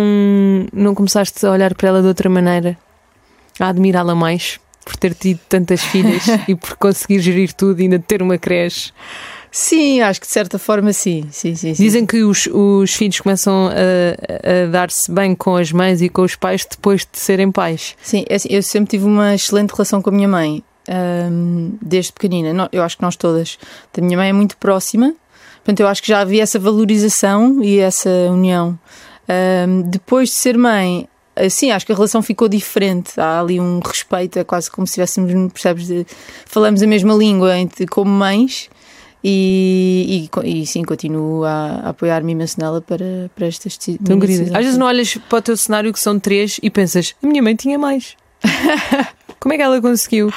não 0.71 0.95
começaste 0.95 1.45
a 1.45 1.51
olhar 1.51 1.73
para 1.73 1.89
ela 1.89 2.01
de 2.01 2.07
outra 2.07 2.29
maneira? 2.29 2.77
A 3.59 3.67
admirá-la 3.67 4.15
mais? 4.15 4.59
Por 4.83 4.95
ter 4.97 5.13
tido 5.13 5.39
tantas 5.47 5.81
filhas 5.81 6.23
e 6.47 6.55
por 6.55 6.75
conseguir 6.75 7.19
gerir 7.19 7.53
tudo 7.53 7.79
e 7.79 7.83
ainda 7.83 7.99
ter 7.99 8.21
uma 8.21 8.37
creche. 8.37 8.91
Sim, 9.53 10.01
acho 10.01 10.19
que 10.19 10.25
de 10.25 10.33
certa 10.33 10.57
forma 10.57 10.91
sim. 10.91 11.27
sim, 11.29 11.55
sim, 11.55 11.75
sim. 11.75 11.83
Dizem 11.83 12.07
que 12.07 12.23
os, 12.23 12.47
os 12.47 12.91
filhos 12.95 13.19
começam 13.19 13.67
a, 13.67 14.63
a 14.63 14.65
dar-se 14.65 15.11
bem 15.11 15.35
com 15.35 15.55
as 15.55 15.71
mães 15.71 16.01
e 16.01 16.09
com 16.09 16.23
os 16.23 16.35
pais 16.35 16.65
depois 16.69 17.01
de 17.01 17.19
serem 17.19 17.51
pais. 17.51 17.95
Sim, 18.01 18.25
é 18.27 18.35
assim, 18.35 18.49
eu 18.49 18.63
sempre 18.63 18.89
tive 18.89 19.05
uma 19.05 19.35
excelente 19.35 19.69
relação 19.69 20.01
com 20.01 20.09
a 20.09 20.13
minha 20.13 20.27
mãe, 20.27 20.63
desde 21.79 22.11
pequenina. 22.11 22.67
Eu 22.71 22.81
acho 22.81 22.97
que 22.97 23.03
nós 23.03 23.15
todas. 23.15 23.59
A 23.95 24.01
minha 24.01 24.17
mãe 24.17 24.29
é 24.29 24.33
muito 24.33 24.57
próxima, 24.57 25.13
portanto, 25.57 25.81
eu 25.81 25.87
acho 25.87 26.01
que 26.01 26.07
já 26.07 26.21
havia 26.21 26.41
essa 26.41 26.57
valorização 26.57 27.63
e 27.63 27.77
essa 27.77 28.09
união. 28.31 28.77
Depois 29.85 30.29
de 30.29 30.35
ser 30.35 30.57
mãe, 30.57 31.07
Sim, 31.49 31.71
acho 31.71 31.85
que 31.85 31.91
a 31.91 31.95
relação 31.95 32.21
ficou 32.21 32.47
diferente. 32.47 33.19
Há 33.19 33.39
ali 33.39 33.59
um 33.59 33.79
respeito, 33.79 34.39
é 34.39 34.43
quase 34.43 34.69
como 34.69 34.85
se 34.85 34.91
estivéssemos, 34.91 35.51
percebes, 35.51 35.87
de, 35.87 36.05
falamos 36.45 36.81
a 36.83 36.87
mesma 36.87 37.13
língua 37.13 37.57
entre, 37.57 37.87
como 37.87 38.11
mães. 38.11 38.69
E, 39.25 40.29
e, 40.43 40.61
e, 40.61 40.65
sim, 40.65 40.83
continuo 40.83 41.45
a, 41.45 41.81
a 41.85 41.89
apoiar-me 41.89 42.33
imenso 42.33 42.59
nela 42.59 42.81
para, 42.81 43.31
para 43.33 43.47
estas 43.47 43.77
decisões. 43.77 43.99
Às 44.53 44.65
vezes 44.65 44.77
não 44.77 44.85
olhas 44.85 45.15
para 45.15 45.37
o 45.37 45.41
teu 45.41 45.55
cenário 45.55 45.93
que 45.93 45.99
são 45.99 46.19
três 46.19 46.59
e 46.61 46.69
pensas, 46.69 47.15
a 47.23 47.27
minha 47.27 47.41
mãe 47.41 47.55
tinha 47.55 47.79
mais. 47.79 48.17
Como 49.39 49.53
é 49.53 49.57
que 49.57 49.63
ela 49.63 49.81
conseguiu? 49.81 50.29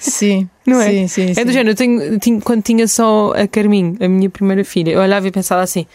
Sim, 0.00 0.48
não 0.64 0.80
é? 0.80 0.90
Sim, 0.90 1.08
sim, 1.08 1.30
é 1.30 1.34
sim. 1.34 1.44
do 1.44 1.52
género, 1.52 1.70
eu 1.70 1.74
tenho, 1.74 2.18
tinha, 2.20 2.40
quando 2.40 2.62
tinha 2.62 2.86
só 2.86 3.32
a 3.36 3.46
Carminho, 3.48 3.96
a 4.00 4.08
minha 4.08 4.30
primeira 4.30 4.64
filha, 4.64 4.92
eu 4.92 5.00
olhava 5.00 5.26
e 5.26 5.32
pensava 5.32 5.62
assim: 5.62 5.86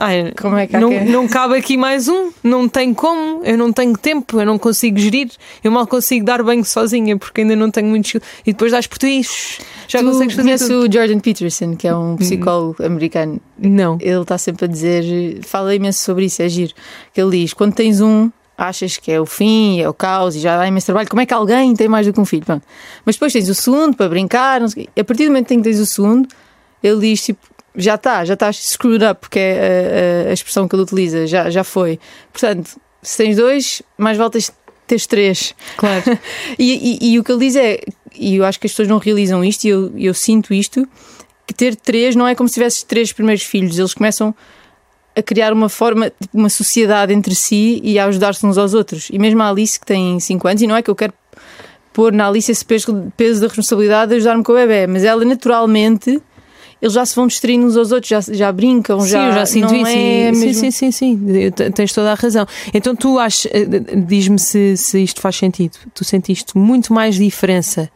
Ai, 0.00 0.32
como 0.40 0.56
é 0.56 0.68
que 0.68 0.78
não, 0.78 0.90
que... 0.90 1.00
não 1.00 1.26
cabe 1.26 1.56
aqui 1.56 1.76
mais 1.76 2.06
um, 2.06 2.30
não 2.44 2.68
tem 2.68 2.94
como, 2.94 3.44
eu 3.44 3.58
não 3.58 3.72
tenho 3.72 3.98
tempo, 3.98 4.40
eu 4.40 4.46
não 4.46 4.56
consigo 4.56 4.96
gerir, 4.96 5.28
eu 5.62 5.72
mal 5.72 5.88
consigo 5.88 6.24
dar 6.24 6.40
banho 6.40 6.64
sozinha 6.64 7.16
porque 7.16 7.40
ainda 7.40 7.56
não 7.56 7.68
tenho 7.68 7.88
muitos. 7.88 8.14
E 8.46 8.52
depois 8.52 8.70
dás 8.70 8.86
por 8.86 8.98
já 9.88 9.98
tu 9.98 10.04
consegues 10.04 10.36
fazer 10.36 10.42
conheces 10.42 10.68
tudo. 10.68 10.88
o 10.88 10.92
Jordan 10.92 11.18
Peterson, 11.18 11.74
que 11.74 11.88
é 11.88 11.96
um 11.96 12.16
psicólogo 12.16 12.80
americano. 12.84 13.40
Não. 13.58 13.98
Ele 14.00 14.20
está 14.20 14.38
sempre 14.38 14.66
a 14.66 14.68
dizer, 14.68 15.42
fala 15.42 15.74
imenso 15.74 16.04
sobre 16.04 16.26
isso, 16.26 16.42
é 16.42 16.48
giro. 16.48 16.74
Que 17.12 17.20
ele 17.20 17.40
diz: 17.40 17.52
quando 17.52 17.74
tens 17.74 18.00
um, 18.00 18.30
achas 18.56 18.98
que 18.98 19.10
é 19.10 19.20
o 19.20 19.26
fim, 19.26 19.80
é 19.80 19.88
o 19.88 19.94
caos 19.94 20.36
e 20.36 20.38
já 20.38 20.56
dá 20.56 20.68
imenso 20.68 20.86
trabalho. 20.86 21.08
Como 21.08 21.22
é 21.22 21.26
que 21.26 21.34
alguém 21.34 21.74
tem 21.74 21.88
mais 21.88 22.06
do 22.06 22.12
que 22.12 22.20
um 22.20 22.24
filho? 22.24 22.44
Bom, 22.46 22.60
mas 23.04 23.16
depois 23.16 23.32
tens 23.32 23.48
o 23.48 23.54
segundo 23.54 23.96
para 23.96 24.08
brincar, 24.08 24.60
não 24.60 24.68
sei, 24.68 24.88
a 24.96 25.02
partir 25.02 25.24
do 25.24 25.30
momento 25.30 25.50
em 25.50 25.56
que 25.56 25.64
tens 25.64 25.80
o 25.80 25.86
segundo, 25.86 26.28
ele 26.82 27.00
diz 27.00 27.24
tipo 27.24 27.40
já 27.78 27.94
está, 27.94 28.24
já 28.24 28.34
estás 28.34 28.56
screwed 28.56 29.04
up, 29.04 29.20
porque 29.20 29.38
é 29.38 30.24
a, 30.26 30.30
a, 30.30 30.32
expressão 30.32 30.66
que 30.66 30.74
ele 30.74 30.82
utiliza, 30.82 31.26
já, 31.26 31.48
já 31.48 31.62
foi. 31.62 31.98
Portanto, 32.32 32.78
se 33.02 33.16
tens 33.16 33.36
dois, 33.36 33.80
mais 33.96 34.18
vale 34.18 34.30
teres, 34.30 34.52
teres 34.86 35.06
três. 35.06 35.54
Claro. 35.76 36.02
e, 36.58 36.98
e, 37.00 37.12
e, 37.12 37.18
o 37.18 37.24
que 37.24 37.30
ele 37.30 37.46
diz 37.46 37.56
é, 37.56 37.80
e 38.14 38.36
eu 38.36 38.44
acho 38.44 38.58
que 38.58 38.66
as 38.66 38.72
pessoas 38.72 38.88
não 38.88 38.98
realizam 38.98 39.44
isto, 39.44 39.64
e 39.64 39.68
eu, 39.68 39.92
eu 39.96 40.12
sinto 40.12 40.52
isto, 40.52 40.86
que 41.46 41.54
ter 41.54 41.76
três 41.76 42.16
não 42.16 42.26
é 42.26 42.34
como 42.34 42.48
se 42.48 42.54
tivesses 42.54 42.82
três 42.82 43.12
primeiros 43.12 43.44
filhos, 43.44 43.78
eles 43.78 43.94
começam 43.94 44.34
a 45.16 45.22
criar 45.22 45.52
uma 45.52 45.68
forma, 45.68 46.12
uma 46.32 46.48
sociedade 46.48 47.12
entre 47.12 47.34
si 47.34 47.80
e 47.82 47.98
a 47.98 48.06
ajudar-se 48.06 48.44
uns 48.44 48.58
aos 48.58 48.74
outros. 48.74 49.08
E 49.10 49.18
mesmo 49.18 49.42
a 49.42 49.50
Alice, 49.50 49.78
que 49.78 49.86
tem 49.86 50.20
5 50.20 50.46
anos, 50.46 50.62
e 50.62 50.66
não 50.66 50.76
é 50.76 50.82
que 50.82 50.90
eu 50.90 50.94
quero 50.94 51.12
pôr 51.92 52.12
na 52.12 52.28
Alice 52.28 52.52
esse 52.52 52.64
peso, 52.64 53.12
peso 53.16 53.40
da 53.40 53.48
responsabilidade 53.48 54.10
de 54.10 54.16
ajudar-me 54.16 54.44
com 54.44 54.52
o 54.52 54.54
bebê, 54.54 54.86
mas 54.86 55.02
ela 55.02 55.24
naturalmente 55.24 56.22
eles 56.80 56.94
já 56.94 57.04
se 57.04 57.14
vão 57.14 57.26
distraindo 57.26 57.66
uns 57.66 57.76
aos 57.76 57.92
outros, 57.92 58.08
já, 58.08 58.20
já 58.20 58.52
brincam, 58.52 59.00
sim, 59.00 59.08
já. 59.08 59.26
eu 59.28 59.32
já 59.32 59.46
sinto 59.46 59.72
não 59.72 59.76
isso. 59.76 59.90
É 59.90 60.32
sim, 60.32 60.40
mesmo... 60.40 60.60
sim, 60.60 60.70
sim, 60.70 60.90
sim, 60.90 61.50
tens 61.74 61.92
toda 61.92 62.12
a 62.12 62.14
razão. 62.14 62.46
Então 62.72 62.94
tu 62.94 63.18
achas, 63.18 63.50
diz-me 64.06 64.38
se, 64.38 64.76
se 64.76 65.02
isto 65.02 65.20
faz 65.20 65.36
sentido, 65.36 65.76
tu 65.92 66.04
sentiste 66.04 66.56
muito 66.56 66.92
mais 66.92 67.16
diferença 67.16 67.90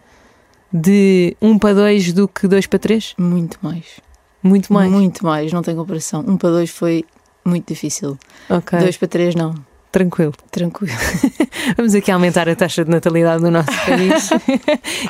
de 0.72 1.36
1 1.40 1.58
para 1.58 1.74
2 1.74 2.12
do 2.12 2.26
que 2.26 2.48
2 2.48 2.66
para 2.66 2.78
3? 2.78 3.14
Muito 3.18 3.58
mais. 3.62 3.84
Muito 4.42 4.72
mais? 4.72 4.90
Muito 4.90 5.24
mais, 5.24 5.52
não 5.52 5.62
tem 5.62 5.76
comparação. 5.76 6.24
1 6.26 6.36
para 6.36 6.50
2 6.50 6.70
foi 6.70 7.04
muito 7.44 7.68
difícil. 7.68 8.18
Ok. 8.50 8.78
2 8.78 8.96
para 8.96 9.08
3 9.08 9.34
não. 9.34 9.54
Tranquilo. 9.92 10.32
Tranquilo. 10.50 10.90
Vamos 11.76 11.94
aqui 11.94 12.10
aumentar 12.10 12.48
a 12.48 12.56
taxa 12.56 12.82
de 12.82 12.90
natalidade 12.90 13.42
no 13.42 13.50
nosso 13.50 13.68
país 13.84 14.30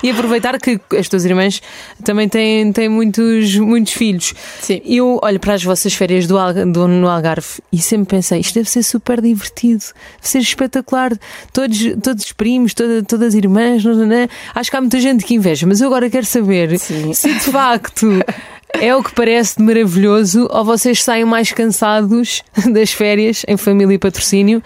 e 0.02 0.10
aproveitar 0.10 0.58
que 0.58 0.80
as 0.98 1.08
tuas 1.08 1.24
irmãs 1.24 1.62
também 2.04 2.28
têm, 2.28 2.72
têm 2.72 2.88
muitos, 2.88 3.54
muitos 3.56 3.92
filhos. 3.92 4.34
Sim. 4.60 4.82
Eu 4.84 5.20
olho 5.22 5.38
para 5.38 5.54
as 5.54 5.62
vossas 5.62 5.94
férias 5.94 6.26
do, 6.26 6.36
do, 6.72 6.88
no 6.88 7.08
Algarve 7.08 7.62
e 7.72 7.78
sempre 7.78 8.16
pensei, 8.16 8.40
isto 8.40 8.54
deve 8.54 8.68
ser 8.68 8.82
super 8.82 9.20
divertido, 9.20 9.84
deve 10.16 10.28
ser 10.28 10.40
espetacular. 10.40 11.12
Todos, 11.52 11.78
todos 12.02 12.24
os 12.24 12.32
primos, 12.32 12.74
toda, 12.74 13.04
todas 13.04 13.28
as 13.28 13.34
irmãs, 13.34 13.84
não, 13.84 13.94
não, 13.94 14.06
não. 14.06 14.28
acho 14.52 14.68
que 14.68 14.76
há 14.76 14.80
muita 14.80 15.00
gente 15.00 15.24
que 15.24 15.34
inveja, 15.34 15.64
mas 15.64 15.80
eu 15.80 15.86
agora 15.86 16.10
quero 16.10 16.26
saber 16.26 16.76
Sim. 16.80 17.14
se 17.14 17.32
de 17.32 17.52
facto. 17.52 18.08
É 18.74 18.94
o 18.96 19.02
que 19.02 19.14
parece 19.14 19.56
de 19.58 19.62
maravilhoso 19.62 20.48
ou 20.50 20.64
vocês 20.64 21.02
saem 21.02 21.24
mais 21.24 21.52
cansados 21.52 22.42
das 22.72 22.92
férias 22.92 23.44
em 23.46 23.56
família 23.56 23.94
e 23.94 23.98
patrocínio 23.98 24.62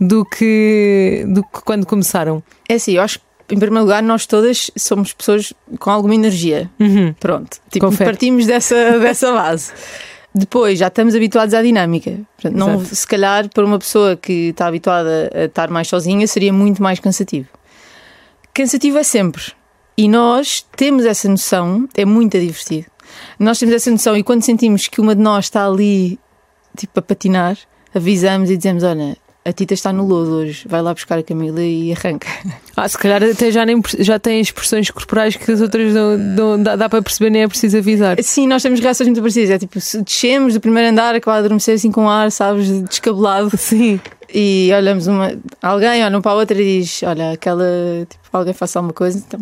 do 0.00 0.24
que, 0.24 1.24
do 1.28 1.42
que 1.42 1.62
quando 1.64 1.84
começaram? 1.84 2.42
É 2.68 2.74
assim, 2.74 2.92
eu 2.92 3.02
acho 3.02 3.18
que 3.18 3.28
em 3.50 3.58
primeiro 3.58 3.84
lugar, 3.84 4.02
nós 4.02 4.26
todas 4.26 4.70
somos 4.76 5.12
pessoas 5.12 5.52
com 5.78 5.90
alguma 5.90 6.14
energia. 6.14 6.70
Uhum. 6.78 7.14
Pronto. 7.18 7.58
Tipo, 7.70 7.86
Confere. 7.86 8.10
partimos 8.10 8.46
dessa, 8.46 8.74
dessa 9.00 9.32
base. 9.32 9.72
Depois, 10.34 10.78
já 10.78 10.88
estamos 10.88 11.14
habituados 11.14 11.54
à 11.54 11.62
dinâmica. 11.62 12.20
Portanto, 12.36 12.58
não, 12.58 12.84
se 12.84 13.06
calhar, 13.06 13.48
para 13.48 13.64
uma 13.64 13.78
pessoa 13.78 14.16
que 14.16 14.50
está 14.50 14.66
habituada 14.66 15.30
a 15.34 15.44
estar 15.44 15.70
mais 15.70 15.88
sozinha, 15.88 16.26
seria 16.26 16.52
muito 16.52 16.82
mais 16.82 17.00
cansativo. 17.00 17.48
Cansativo 18.52 18.98
é 18.98 19.02
sempre. 19.02 19.42
E 19.96 20.06
nós 20.08 20.64
temos 20.76 21.06
essa 21.06 21.28
noção, 21.28 21.88
é 21.96 22.04
muito 22.04 22.38
divertido. 22.38 22.86
Nós 23.38 23.58
temos 23.58 23.74
essa 23.74 23.90
noção 23.90 24.16
e 24.16 24.22
quando 24.22 24.42
sentimos 24.42 24.88
que 24.88 25.00
uma 25.00 25.14
de 25.14 25.22
nós 25.22 25.46
está 25.46 25.66
ali, 25.66 26.18
tipo, 26.76 26.98
a 26.98 27.02
patinar, 27.02 27.56
avisamos 27.94 28.50
e 28.50 28.56
dizemos: 28.56 28.82
Olha, 28.82 29.16
a 29.48 29.52
Tita 29.52 29.72
está 29.72 29.92
no 29.92 30.04
lodo 30.04 30.32
hoje, 30.32 30.66
vai 30.68 30.82
lá 30.82 30.92
buscar 30.92 31.18
a 31.18 31.22
Camila 31.22 31.62
e 31.62 31.92
arranca. 31.92 32.28
Ah, 32.80 32.88
se 32.88 32.96
calhar 32.96 33.20
até 33.24 33.50
já, 33.50 33.66
nem, 33.66 33.82
já 33.98 34.20
tem 34.20 34.40
expressões 34.40 34.88
corporais 34.88 35.34
que 35.34 35.50
as 35.50 35.60
outras 35.60 35.92
não, 35.92 36.62
dá, 36.62 36.76
dá, 36.76 36.88
para 36.88 37.02
perceber, 37.02 37.28
nem 37.28 37.42
é 37.42 37.48
preciso 37.48 37.76
avisar. 37.76 38.22
Sim, 38.22 38.46
nós 38.46 38.62
temos 38.62 38.78
reações 38.78 39.08
muito 39.08 39.20
parecidas. 39.20 39.50
É 39.50 39.58
tipo, 39.58 39.80
se 39.80 40.00
descemos 40.00 40.54
do 40.54 40.60
primeiro 40.60 40.88
andar, 40.88 41.12
acaba 41.12 41.38
de 41.38 41.46
adormecer 41.46 41.74
assim 41.74 41.90
com 41.90 42.08
ar, 42.08 42.30
sabes, 42.30 42.70
descabelado. 42.82 43.50
Sim. 43.58 43.98
E 44.32 44.70
olhamos 44.72 45.08
uma, 45.08 45.36
alguém, 45.60 46.04
olha 46.04 46.18
um 46.18 46.22
para 46.22 46.30
a 46.30 46.34
outra 46.36 46.62
e 46.62 46.80
diz: 46.82 47.02
Olha, 47.02 47.32
aquela, 47.32 47.66
tipo, 48.08 48.22
alguém 48.32 48.54
faça 48.54 48.78
alguma 48.78 48.92
coisa. 48.92 49.18
Então, 49.26 49.40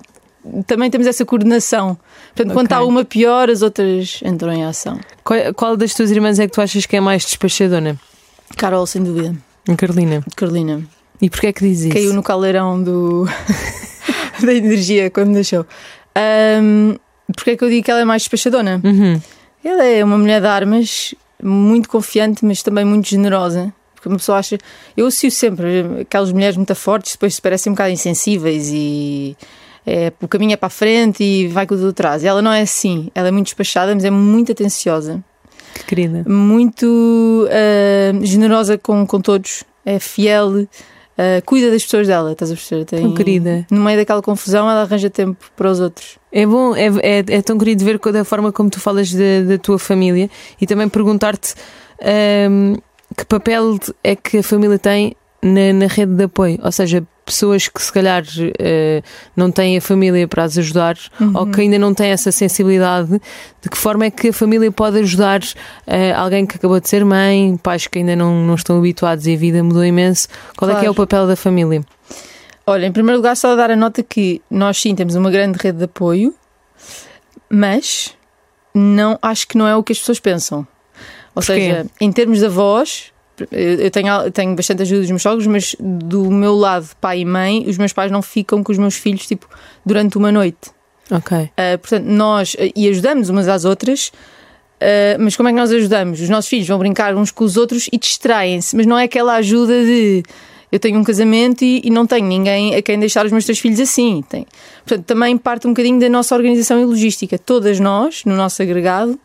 também 0.67 0.91
temos 0.91 1.07
essa 1.07 1.25
coordenação. 1.25 1.99
Portanto, 2.29 2.47
okay. 2.47 2.55
quando 2.55 2.67
está 2.67 2.83
uma 2.83 3.05
pior, 3.05 3.51
as 3.51 3.63
outras 3.63 4.21
entram 4.25 4.53
em 4.53 4.65
ação. 4.65 4.99
Qual, 5.25 5.39
qual, 5.55 5.77
das 5.77 5.95
tuas 5.95 6.11
irmãs 6.11 6.39
é 6.39 6.47
que 6.47 6.53
tu 6.53 6.61
achas 6.61 6.87
que 6.87 6.97
é 6.97 7.01
mais 7.01 7.25
despachadona? 7.25 7.99
Carol, 8.57 8.87
sem 8.87 9.03
dúvida. 9.03 9.35
Carolina. 9.77 10.23
Carolina. 10.37 10.83
E 11.21 11.31
porquê 11.31 11.49
é 11.49 11.53
que 11.53 11.67
diz 11.67 11.81
isso? 11.81 11.95
Caiu 11.95 12.13
no 12.13 12.23
caldeirão 12.23 12.83
do... 12.83 13.27
da 14.45 14.53
energia 14.53 15.11
quando 15.11 15.31
nasceu. 15.31 15.67
Um, 16.63 16.97
porquê 17.35 17.51
é 17.53 17.57
que 17.57 17.65
eu 17.65 17.69
digo 17.69 17.85
que 17.85 17.91
ela 17.91 18.01
é 18.01 18.05
mais 18.05 18.23
despachadona? 18.23 18.81
Uhum. 18.85 19.21
Ela 19.65 19.85
é 19.85 20.05
uma 20.05 20.19
mulher 20.19 20.41
de 20.41 20.47
armas, 20.47 21.15
muito 21.43 21.89
confiante, 21.89 22.45
mas 22.45 22.63
também 22.63 22.85
muito 22.85 23.09
generosa. 23.09 23.73
Porque 23.95 24.09
uma 24.09 24.19
pessoa 24.19 24.39
acha. 24.39 24.59
Eu 24.97 25.07
associo 25.07 25.31
sempre 25.31 26.03
aquelas 26.03 26.31
mulheres 26.31 26.57
muito 26.57 26.75
fortes, 26.75 27.13
depois 27.13 27.35
se 27.35 27.43
parecem 27.43 27.73
um 27.73 27.75
bocado 27.75 27.91
insensíveis 27.91 28.71
e 28.73 29.37
é, 29.87 30.13
o 30.21 30.27
caminho 30.27 30.53
é 30.53 30.57
para 30.57 30.67
a 30.67 30.71
frente 30.71 31.23
e 31.23 31.47
vai 31.47 31.67
com 31.67 31.75
o 31.75 31.79
do 31.79 31.89
atrás. 31.89 32.25
Ela 32.25 32.43
não 32.43 32.53
é 32.53 32.63
assim, 32.63 33.09
ela 33.15 33.29
é 33.29 33.31
muito 33.31 33.47
despachada, 33.47 33.95
mas 33.95 34.05
é 34.05 34.11
muito 34.11 34.51
atenciosa. 34.51 35.23
Que 35.75 35.85
querida. 35.85 36.25
Muito 36.27 37.47
uh, 37.47 38.27
generosa 38.27 38.77
com, 38.77 39.07
com 39.07 39.21
todos, 39.21 39.63
é 39.85 40.01
fiel, 40.01 40.49
uh, 40.49 40.69
cuida 41.45 41.71
das 41.71 41.85
pessoas 41.85 42.09
dela, 42.09 42.33
estás 42.33 42.51
a 42.51 42.55
perceber? 42.55 42.85
Tem, 42.85 43.03
tão 43.03 43.15
querida. 43.15 43.67
No 43.71 43.81
meio 43.81 43.99
daquela 43.99 44.23
confusão, 44.23 44.69
ela 44.69 44.83
arranja 44.83 45.09
tempo 45.09 45.45
para 45.55 45.71
os 45.71 45.79
outros. 45.79 46.19
É 46.33 46.45
bom, 46.45 46.75
é, 46.75 46.87
é, 47.03 47.25
é 47.29 47.43
tão 47.43 47.57
querido 47.57 47.85
ver 47.85 47.99
da 47.99 48.25
forma 48.25 48.51
como 48.51 48.69
tu 48.69 48.81
falas 48.81 49.13
da 49.13 49.59
tua 49.63 49.79
família 49.79 50.29
e 50.61 50.67
também 50.67 50.89
perguntar-te 50.89 51.55
um, 52.51 52.75
que 53.17 53.25
papel 53.25 53.79
é 54.03 54.17
que 54.17 54.39
a 54.39 54.43
família 54.43 54.79
tem 54.79 55.15
na, 55.43 55.73
na 55.73 55.87
rede 55.87 56.15
de 56.15 56.25
apoio, 56.25 56.59
ou 56.63 56.73
seja, 56.73 57.07
pessoas 57.27 57.67
que 57.67 57.83
se 57.83 57.93
calhar 57.93 58.23
uh, 58.23 59.03
não 59.35 59.51
têm 59.51 59.77
a 59.77 59.81
família 59.81 60.29
para 60.29 60.45
as 60.45 60.57
ajudar 60.57 60.97
uhum. 61.21 61.33
ou 61.35 61.47
que 61.49 61.61
ainda 61.61 61.79
não 61.79 61.93
têm 61.93 62.11
essa 62.11 62.31
sensibilidade, 62.31 63.21
de 63.61 63.69
que 63.69 63.77
forma 63.77 64.07
é 64.07 64.11
que 64.11 64.29
a 64.29 64.33
família 64.33 64.71
pode 64.71 65.01
ajudar 65.01 65.41
uh, 65.41 66.17
alguém 66.17 66.47
que 66.47 66.57
acabou 66.57 66.81
de 66.81 66.89
ser 66.89 67.05
mãe, 67.05 67.59
pais 67.61 67.89
que 67.89 67.99
ainda 67.99 68.15
não, 68.15 68.47
não 68.47 68.55
estão 68.55 68.79
habituados 68.79 69.27
e 69.27 69.35
a 69.35 69.37
vida 69.37 69.63
mudou 69.63 69.85
imenso? 69.85 70.29
Qual 70.57 70.69
claro. 70.69 70.79
é 70.79 70.81
que 70.81 70.87
é 70.87 70.91
o 70.91 70.95
papel 70.95 71.27
da 71.27 71.35
família? 71.35 71.85
Olha, 72.65 72.87
em 72.87 72.93
primeiro 72.93 73.19
lugar, 73.19 73.37
só 73.37 73.55
dar 73.57 73.71
a 73.71 73.77
nota 73.77 74.03
que 74.03 74.41
nós 74.49 74.81
sim 74.81 74.95
temos 74.95 75.17
uma 75.17 75.31
grande 75.31 75.59
rede 75.59 75.79
de 75.79 75.85
apoio, 75.85 76.33
mas 77.51 78.15
não 78.73 79.19
acho 79.21 79.49
que 79.49 79.59
não 79.59 79.67
é 79.67 79.75
o 79.75 79.83
que 79.83 79.93
as 79.93 79.99
pessoas 79.99 80.21
pensam. 80.21 80.67
Ou 81.35 81.43
Porquê? 81.43 81.53
seja, 81.53 81.87
em 82.01 82.11
termos 82.13 82.39
de 82.39 82.47
avós, 82.47 83.13
eu 83.51 83.91
tenho, 83.91 84.31
tenho 84.31 84.55
bastante 84.55 84.83
ajuda 84.83 85.01
dos 85.01 85.11
meus 85.11 85.23
sogros, 85.23 85.47
mas 85.47 85.77
do 85.79 86.31
meu 86.31 86.55
lado, 86.55 86.89
pai 87.01 87.21
e 87.21 87.25
mãe, 87.25 87.65
os 87.69 87.77
meus 87.77 87.93
pais 87.93 88.11
não 88.11 88.23
ficam 88.23 88.63
com 88.63 88.73
os 88.73 88.79
meus 88.79 88.95
filhos 88.95 89.27
tipo 89.27 89.49
durante 89.85 90.17
uma 90.17 90.33
noite. 90.33 90.71
Ok. 91.11 91.37
Uh, 91.37 91.79
portanto, 91.79 92.05
nós 92.05 92.55
uh, 92.55 92.73
e 92.75 92.89
ajudamos 92.89 93.29
umas 93.29 93.49
às 93.49 93.65
outras. 93.65 94.09
uh, 94.09 95.21
mas 95.21 95.37
como 95.37 95.49
é 95.49 95.53
que 95.53 95.59
nós 95.59 95.71
ajudamos? 95.71 96.21
Os 96.21 96.29
nossos 96.29 96.49
filhos 96.49 96.67
vão 96.67 96.79
brincar 96.79 97.15
uns 97.15 97.31
com 97.31 97.45
os 97.45 97.57
outros 97.57 97.89
e 97.93 97.99
distraem-se, 97.99 98.75
mas 98.75 98.87
não 98.87 98.99
é 98.99 99.05
aquela 99.05 99.35
ajuda 99.37 99.85
de 99.85 100.23
eu 100.71 100.81
tenho 100.81 100.99
um 100.99 101.05
casamento 101.05 101.65
e, 101.65 101.81
e 101.85 101.91
não 101.91 102.07
tenho 102.07 102.27
ninguém 102.27 102.75
a 102.75 102.83
quem 102.83 102.99
deixar 102.99 103.25
os 103.25 103.33
meus 103.33 103.45
três 103.45 103.59
filhos 103.59 103.79
assim. 103.79 104.23
Tem. 104.29 104.47
Portanto, 104.85 105.07
também 105.07 105.37
parte 105.39 105.67
um 105.67 105.71
bocadinho 105.71 106.01
da 106.01 106.09
nossa 106.09 106.35
organização 106.35 106.81
e 106.81 106.85
logística. 106.85 107.39
Todas 107.39 107.79
nós, 107.79 108.25
no 108.25 108.35
nosso 108.35 108.61
agregado, 108.63 109.19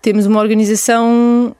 temos 0.00 0.26
uma 0.26 0.40
organização 0.40 1.54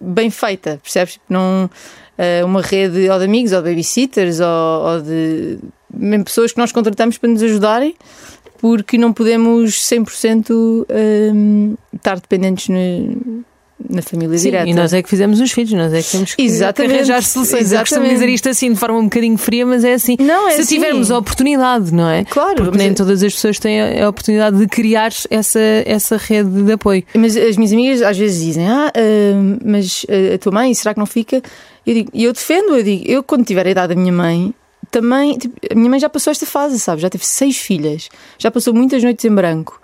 bem 0.00 0.30
feita, 0.30 0.80
percebes? 0.82 1.14
Tipo, 1.14 1.24
Não, 1.28 1.70
uh, 2.18 2.46
uma 2.46 2.60
rede 2.62 3.08
ou 3.08 3.18
de 3.18 3.24
amigos, 3.24 3.52
ou 3.52 3.62
de 3.62 3.70
babysitters, 3.70 4.40
ou, 4.40 4.46
ou 4.46 5.02
de 5.02 5.58
mesmo 5.92 6.24
pessoas 6.24 6.52
que 6.52 6.58
nós 6.58 6.72
contratamos 6.72 7.18
para 7.18 7.30
nos 7.30 7.42
ajudarem, 7.42 7.94
porque 8.58 8.98
não 8.98 9.12
podemos 9.12 9.88
100% 9.88 10.86
um, 11.32 11.76
estar 11.94 12.16
dependentes 12.20 12.68
na 13.88 14.02
família 14.02 14.36
Sim, 14.38 14.44
direta. 14.50 14.68
e 14.68 14.74
nós 14.74 14.92
é 14.92 15.02
que 15.02 15.08
fizemos 15.08 15.40
os 15.40 15.52
filhos, 15.52 15.72
nós 15.72 15.92
é 15.92 16.02
que 16.02 16.10
temos 16.10 16.34
que, 16.34 16.42
Exatamente, 16.42 16.90
que 16.92 16.96
arranjar 16.98 17.22
soluções. 17.22 17.70
Eu 17.72 17.78
costumo 17.80 18.00
exatamente. 18.04 18.12
dizer 18.14 18.28
isto 18.28 18.48
assim, 18.48 18.72
de 18.72 18.78
forma 18.78 18.98
um 18.98 19.04
bocadinho 19.04 19.38
fria, 19.38 19.64
mas 19.64 19.84
é 19.84 19.92
assim. 19.94 20.16
Não, 20.18 20.48
é 20.48 20.52
Se 20.52 20.62
assim. 20.62 20.74
tivermos 20.76 21.10
a 21.10 21.18
oportunidade, 21.18 21.92
não 21.94 22.08
é? 22.08 22.24
Claro, 22.24 22.56
Porque 22.56 22.76
nem 22.76 22.88
é- 22.90 22.94
todas 22.94 23.22
as 23.22 23.32
pessoas 23.34 23.58
têm 23.58 24.00
a 24.02 24.08
oportunidade 24.08 24.56
de 24.58 24.66
criar 24.66 25.12
essa, 25.30 25.60
essa 25.86 26.16
rede 26.16 26.62
de 26.62 26.72
apoio. 26.72 27.04
Mas 27.14 27.36
as 27.36 27.56
minhas 27.56 27.72
amigas 27.72 28.02
às 28.02 28.18
vezes 28.18 28.42
dizem: 28.44 28.66
Ah, 28.66 28.92
ah, 28.94 29.58
mas 29.64 30.04
ah, 30.08 30.34
a 30.34 30.38
tua 30.38 30.52
mãe, 30.52 30.74
será 30.74 30.92
que 30.94 30.98
não 31.00 31.06
fica? 31.06 31.40
Eu 31.86 31.94
digo, 31.94 32.10
e 32.12 32.24
eu 32.24 32.32
defendo, 32.32 32.74
eu 32.76 32.82
digo, 32.82 33.04
eu 33.06 33.22
quando 33.22 33.44
tiver 33.46 33.66
a 33.66 33.70
idade 33.70 33.94
da 33.94 34.00
minha 34.00 34.12
mãe, 34.12 34.52
também, 34.90 35.38
tipo, 35.38 35.54
a 35.70 35.74
minha 35.74 35.88
mãe 35.88 36.00
já 36.00 36.08
passou 36.08 36.30
esta 36.30 36.44
fase, 36.46 36.78
sabe? 36.78 37.00
Já 37.00 37.08
teve 37.08 37.24
seis 37.26 37.56
filhas, 37.58 38.08
já 38.38 38.50
passou 38.50 38.74
muitas 38.74 39.02
noites 39.02 39.24
em 39.24 39.30
branco. 39.34 39.80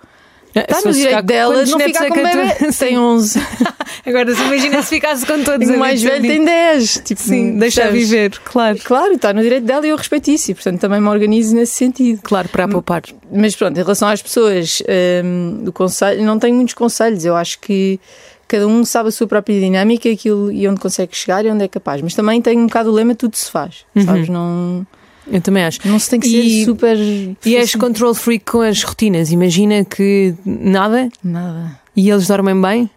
Está 0.54 0.80
Se 0.80 0.86
no 0.86 0.92
direito 0.92 1.22
dela 1.22 1.64
de 1.64 1.70
não 1.72 1.80
ficar 1.80 2.04
é 2.04 2.08
com 2.08 2.14
bebê. 2.14 2.72
Tem 2.78 2.98
11. 2.98 3.40
Agora, 4.06 4.34
se 4.34 4.42
imagina 4.42 4.82
se 4.82 4.88
ficasse 4.90 5.26
com 5.26 5.42
todos 5.42 5.68
o 5.70 5.78
mais 5.78 6.02
velho 6.02 6.22
tem 6.22 6.44
10. 6.44 7.02
Tipo, 7.04 7.20
Sim, 7.20 7.58
deixa 7.58 7.82
percebes? 7.82 8.08
viver, 8.08 8.38
claro. 8.44 8.78
Claro, 8.84 9.12
está 9.14 9.32
no 9.32 9.42
direito 9.42 9.64
dela 9.64 9.86
e 9.86 9.90
eu 9.90 9.96
respeito 9.96 10.30
isso. 10.30 10.50
E, 10.50 10.54
portanto, 10.54 10.80
também 10.80 11.00
me 11.00 11.08
organizo 11.08 11.56
nesse 11.56 11.72
sentido. 11.72 12.20
Claro, 12.22 12.48
para 12.48 12.68
poupar. 12.68 13.02
Mas 13.32 13.56
pronto, 13.56 13.76
em 13.76 13.82
relação 13.82 14.08
às 14.08 14.22
pessoas 14.22 14.82
hum, 15.24 15.62
do 15.64 15.72
conselho, 15.72 16.22
não 16.24 16.38
tenho 16.38 16.54
muitos 16.54 16.74
conselhos. 16.74 17.24
Eu 17.24 17.34
acho 17.34 17.58
que 17.58 17.98
cada 18.46 18.66
um 18.68 18.84
sabe 18.84 19.08
a 19.08 19.12
sua 19.12 19.26
própria 19.26 19.58
dinâmica 19.58 20.08
aquilo, 20.08 20.52
e 20.52 20.68
onde 20.68 20.78
consegue 20.78 21.16
chegar 21.16 21.44
e 21.44 21.50
onde 21.50 21.64
é 21.64 21.68
capaz. 21.68 22.00
Mas 22.02 22.14
também 22.14 22.40
tenho 22.40 22.60
um 22.60 22.66
bocado 22.66 22.90
o 22.90 22.92
lema: 22.92 23.14
tudo 23.14 23.36
se 23.36 23.50
faz. 23.50 23.84
Sabes? 24.04 24.28
Não, 24.28 24.86
Eu 25.30 25.40
também 25.40 25.64
acho. 25.64 25.80
não 25.86 25.98
se 25.98 26.10
tem 26.10 26.20
que 26.20 26.28
ser 26.28 26.40
E- 26.42 26.64
super. 26.64 26.96
E 27.44 27.56
és 27.56 27.74
control 27.74 28.14
freak 28.14 28.44
com 28.44 28.60
as 28.60 28.82
rotinas. 28.82 29.30
Imagina 29.32 29.84
que 29.84 30.34
nada 30.44 31.08
Nada. 31.22 31.80
e 31.96 32.10
eles 32.10 32.26
dormem 32.28 32.60
bem. 32.60 32.90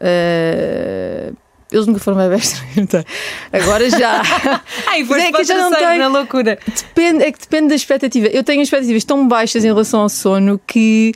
Uh, 0.00 1.36
eles 1.72 1.86
nunca 1.86 1.98
foram 1.98 2.18
bebés. 2.18 2.62
então, 2.76 3.02
Agora 3.52 3.88
já. 3.90 4.22
Ai, 4.86 5.04
foste 5.04 5.30
para 5.32 5.42
o 5.42 5.46
terceiro, 5.46 5.98
na 5.98 6.08
loucura. 6.08 6.58
Depende, 6.66 7.24
é 7.24 7.32
que 7.32 7.40
depende 7.40 7.68
da 7.68 7.74
expectativa. 7.74 8.26
Eu 8.28 8.44
tenho 8.44 8.62
expectativas 8.62 9.04
tão 9.04 9.26
baixas 9.26 9.64
em 9.64 9.68
relação 9.68 10.00
ao 10.02 10.08
sono 10.08 10.60
que, 10.66 11.12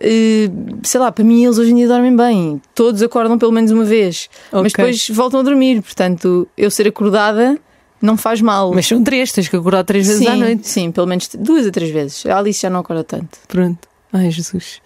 eh, 0.00 0.50
sei 0.82 1.00
lá, 1.00 1.10
para 1.10 1.24
mim 1.24 1.44
eles 1.44 1.56
hoje 1.58 1.70
em 1.72 1.76
dia 1.76 1.88
dormem 1.88 2.14
bem. 2.14 2.60
Todos 2.74 3.02
acordam 3.02 3.38
pelo 3.38 3.52
menos 3.52 3.70
uma 3.70 3.84
vez, 3.84 4.28
mas 4.52 4.60
Ok. 4.60 4.72
depois 4.76 5.08
voltam 5.10 5.40
a 5.40 5.42
dormir. 5.42 5.80
Portanto, 5.82 6.46
eu 6.58 6.70
ser 6.70 6.86
acordada 6.88 7.58
não 8.00 8.16
faz 8.16 8.40
mal. 8.40 8.72
Mas 8.74 8.86
são 8.86 9.02
três, 9.02 9.32
tens 9.32 9.48
que 9.48 9.56
acordar 9.56 9.84
três 9.84 10.06
vezes 10.06 10.22
sim, 10.22 10.28
à 10.28 10.36
noite. 10.36 10.68
sim, 10.68 10.90
pelo 10.92 11.06
menos 11.06 11.28
duas 11.38 11.66
a 11.66 11.70
três 11.70 11.90
vezes. 11.90 12.24
A 12.26 12.38
Alice 12.38 12.60
já 12.60 12.70
não 12.70 12.80
acorda 12.80 13.04
tanto. 13.04 13.38
Pronto. 13.48 13.88
Ai, 14.12 14.30
Jesus. 14.30 14.80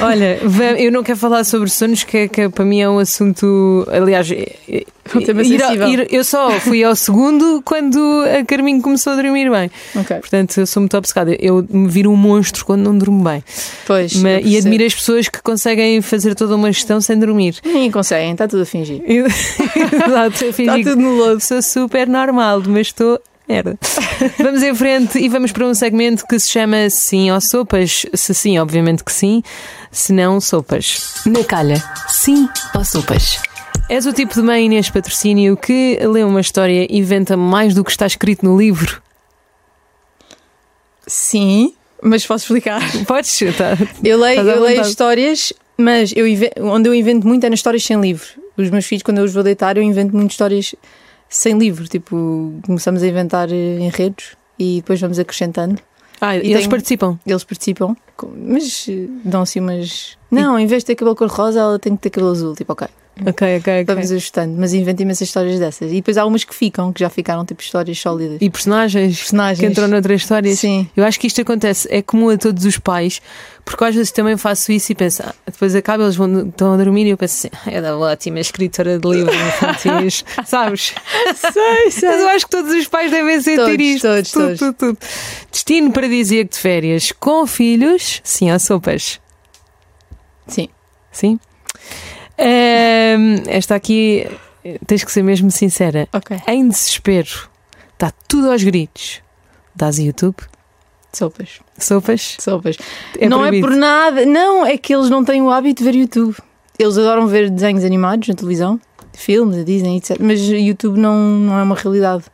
Olha, 0.00 0.38
eu 0.78 0.90
não 0.90 1.02
quero 1.02 1.18
falar 1.18 1.44
sobre 1.44 1.68
sonhos, 1.68 2.04
que, 2.04 2.16
é- 2.16 2.28
que 2.28 2.48
para 2.48 2.64
mim 2.64 2.80
é 2.80 2.88
um 2.88 2.98
assunto. 2.98 3.86
Aliás, 3.90 4.30
é- 4.30 4.54
é- 4.68 4.84
Um 5.14 5.20
tema 5.20 5.42
ir 5.42 5.62
ao- 5.62 5.74
ir- 5.88 6.06
eu 6.10 6.24
só 6.24 6.50
fui 6.60 6.82
ao 6.82 6.94
segundo 6.96 7.60
quando 7.64 7.98
a 8.24 8.44
Carminho 8.46 8.80
começou 8.80 9.12
a 9.12 9.16
dormir 9.16 9.50
bem. 9.50 9.70
Ok. 9.96 10.16
Portanto, 10.20 10.58
eu 10.58 10.66
sou 10.66 10.80
muito 10.80 10.96
obcecada. 10.96 11.36
Eu 11.40 11.66
me 11.68 11.88
viro 11.88 12.10
um 12.10 12.16
monstro 12.16 12.64
quando 12.64 12.82
não 12.82 12.96
durmo 12.96 13.22
bem. 13.22 13.42
Pois. 13.84 14.14
Ma- 14.16 14.30
eu 14.40 14.46
e 14.46 14.56
admiro 14.56 14.84
as 14.86 14.94
pessoas 14.94 15.28
que 15.28 15.42
conseguem 15.42 16.00
fazer 16.00 16.34
toda 16.34 16.54
uma 16.54 16.70
gestão 16.72 17.00
sem 17.00 17.18
dormir. 17.18 17.56
Nem 17.64 17.90
conseguem, 17.90 18.32
está 18.32 18.46
tudo 18.48 18.62
a 18.62 18.66
fingir. 18.66 19.02
Exato, 19.06 20.44
eu 20.44 20.50
Está 20.50 20.52
fingi 20.52 20.84
que 20.84 20.90
tudo 20.90 21.02
no 21.02 21.14
lodo. 21.16 21.40
sou 21.40 21.60
super 21.60 22.06
normal, 22.08 22.62
mas 22.66 22.86
estou. 22.86 23.20
Merda. 23.52 23.78
Vamos 24.42 24.62
em 24.62 24.74
frente 24.74 25.18
e 25.18 25.28
vamos 25.28 25.52
para 25.52 25.66
um 25.66 25.74
segmento 25.74 26.26
que 26.26 26.38
se 26.38 26.48
chama 26.48 26.88
Sim 26.88 27.30
ou 27.30 27.38
Sopas. 27.38 28.06
Se 28.14 28.32
sim, 28.32 28.58
obviamente 28.58 29.04
que 29.04 29.12
sim. 29.12 29.42
Se 29.90 30.10
não, 30.10 30.40
sopas. 30.40 31.20
Na 31.26 31.44
calha, 31.44 31.82
sim 32.08 32.48
ou 32.74 32.82
sopas? 32.82 33.38
És 33.90 34.06
o 34.06 34.12
tipo 34.12 34.32
de 34.32 34.40
mãe 34.40 34.70
neste 34.70 34.90
patrocínio 34.90 35.54
que 35.54 35.98
lê 36.02 36.24
uma 36.24 36.40
história 36.40 36.86
e 36.88 36.98
inventa 36.98 37.36
mais 37.36 37.74
do 37.74 37.84
que 37.84 37.90
está 37.90 38.06
escrito 38.06 38.42
no 38.42 38.56
livro? 38.56 39.02
Sim, 41.06 41.74
mas 42.02 42.26
posso 42.26 42.44
explicar. 42.44 42.80
Podes? 43.06 43.38
Tá. 43.58 43.76
Eu 44.02 44.18
leio, 44.18 44.40
eu 44.40 44.62
leio 44.62 44.80
histórias, 44.80 45.52
mas 45.76 46.14
eu 46.16 46.24
onde 46.70 46.88
eu 46.88 46.94
invento 46.94 47.26
muito 47.26 47.44
é 47.44 47.50
nas 47.50 47.58
histórias 47.58 47.84
sem 47.84 48.00
livro. 48.00 48.26
Os 48.56 48.70
meus 48.70 48.86
filhos, 48.86 49.02
quando 49.02 49.18
eu 49.18 49.24
os 49.24 49.34
vou 49.34 49.42
deitar, 49.42 49.76
eu 49.76 49.82
invento 49.82 50.16
muito 50.16 50.30
histórias 50.30 50.74
sem 51.32 51.58
livro. 51.58 51.88
Tipo, 51.88 52.54
começamos 52.64 53.02
a 53.02 53.06
inventar 53.06 53.50
eh, 53.52 53.78
enredos 53.80 54.36
e 54.58 54.76
depois 54.76 55.00
vamos 55.00 55.18
acrescentando. 55.18 55.80
Ah, 56.20 56.36
E 56.36 56.40
eles 56.40 56.58
tenho- 56.58 56.70
participam. 56.70 57.18
Eles 57.26 57.42
participam, 57.44 57.96
mas 58.36 58.86
eh, 58.88 59.06
dão 59.24 59.42
assim 59.42 59.58
umas. 59.60 60.16
Não, 60.30 60.58
em 60.58 60.66
vez 60.66 60.82
de 60.82 60.86
ter 60.88 60.94
cabelo 60.94 61.16
cor-de-rosa, 61.16 61.58
ela 61.60 61.78
tem 61.78 61.96
que 61.96 62.02
ter 62.02 62.10
cabelo 62.10 62.30
azul. 62.32 62.54
Tipo, 62.54 62.72
ok, 62.74 62.86
Ok, 63.20 63.58
ok, 63.58 63.82
ok. 63.82 63.84
vamos 63.94 64.10
ajustando. 64.10 64.54
Mas 64.58 64.72
invento 64.72 65.02
imensas 65.02 65.28
histórias 65.28 65.58
dessas. 65.58 65.90
E 65.92 65.96
depois 65.96 66.16
há 66.16 66.24
umas 66.24 66.44
que 66.44 66.54
ficam, 66.54 66.90
que 66.92 67.00
já 67.00 67.10
ficaram 67.10 67.44
tipo 67.44 67.60
histórias 67.60 67.98
sólidas. 67.98 68.38
E 68.40 68.48
personagens, 68.48 69.18
Personagens. 69.18 69.58
que 69.60 69.66
entram 69.66 69.86
noutras 69.86 70.22
histórias. 70.22 70.58
Sim. 70.58 70.88
Eu 70.96 71.04
acho 71.04 71.20
que 71.20 71.26
isto 71.26 71.40
acontece, 71.40 71.86
é 71.90 72.00
comum 72.00 72.30
a 72.30 72.38
todos 72.38 72.64
os 72.64 72.78
pais, 72.78 73.20
porque 73.66 73.84
às 73.84 73.94
vezes 73.94 74.10
também 74.12 74.36
faço 74.38 74.72
isso 74.72 74.92
e 74.92 74.94
penso, 74.94 75.22
ah, 75.22 75.34
depois 75.44 75.74
acaba, 75.74 76.04
eles 76.04 76.16
vão, 76.16 76.48
estão 76.48 76.72
a 76.72 76.76
dormir 76.78 77.04
e 77.06 77.10
eu 77.10 77.18
penso 77.18 77.46
assim, 77.46 77.70
é 77.70 77.82
da 77.82 77.96
ótima 77.98 78.40
escritora 78.40 78.98
de 78.98 79.06
livros 79.08 79.36
infantis, 79.36 80.24
sabes? 80.46 80.94
Sei, 81.36 81.90
sei. 81.90 82.08
Mas 82.08 82.20
eu 82.20 82.28
acho 82.28 82.44
que 82.46 82.50
todos 82.50 82.72
os 82.72 82.88
pais 82.88 83.10
devem 83.10 83.40
sentir 83.42 83.56
Todos, 83.56 83.78
isto. 83.78 84.02
todos, 84.08 84.30
tudo, 84.30 84.42
todos. 84.46 84.58
tudo, 84.58 84.74
tudo. 84.74 84.98
Destino 85.52 85.92
paradisíaco 85.92 86.50
de 86.50 86.58
férias 86.58 87.12
com 87.12 87.46
filhos, 87.46 88.22
sim, 88.24 88.50
há 88.50 88.58
sopas. 88.58 89.20
Sim. 90.48 90.68
Sim? 91.12 91.38
Esta 93.48 93.74
aqui, 93.74 94.26
tens 94.86 95.04
que 95.04 95.12
ser 95.12 95.22
mesmo 95.22 95.50
sincera. 95.50 96.08
Ok. 96.12 96.36
Em 96.48 96.68
desespero, 96.68 97.48
está 97.92 98.12
tudo 98.28 98.50
aos 98.50 98.62
gritos. 98.62 99.20
Dás 99.74 99.98
YouTube? 99.98 100.36
Sopas. 101.12 101.60
Sopas? 101.78 102.36
Sopas. 102.40 102.76
É 103.18 103.28
não 103.28 103.40
proibido. 103.40 103.66
é 103.66 103.70
por 103.70 103.76
nada, 103.76 104.26
não, 104.26 104.64
é 104.64 104.78
que 104.78 104.94
eles 104.94 105.10
não 105.10 105.24
têm 105.24 105.42
o 105.42 105.50
hábito 105.50 105.82
de 105.82 105.90
ver 105.90 105.98
YouTube. 105.98 106.36
Eles 106.78 106.96
adoram 106.96 107.26
ver 107.26 107.50
desenhos 107.50 107.84
animados 107.84 108.28
na 108.28 108.34
televisão, 108.34 108.80
filmes, 109.12 109.58
a 109.58 109.62
Disney, 109.62 109.98
etc. 109.98 110.16
Mas 110.18 110.40
YouTube 110.40 110.98
não, 110.98 111.14
não 111.14 111.58
é 111.58 111.62
uma 111.62 111.74
realidade. 111.74 112.24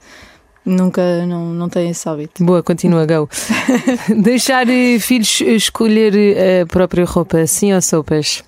Nunca, 0.65 1.27
não, 1.27 1.47
não 1.47 1.69
tem 1.69 1.91
esse 1.91 2.09
hábito. 2.09 2.45
Boa, 2.45 2.63
continua, 2.63 3.07
go. 3.07 3.29
Deixar 4.23 4.69
eh, 4.69 4.99
filhos 4.99 5.41
escolher 5.41 6.15
eh, 6.15 6.61
a 6.61 6.67
própria 6.67 7.05
roupa, 7.05 7.47
sim 7.47 7.73
ou 7.73 7.81
sopas? 7.81 8.45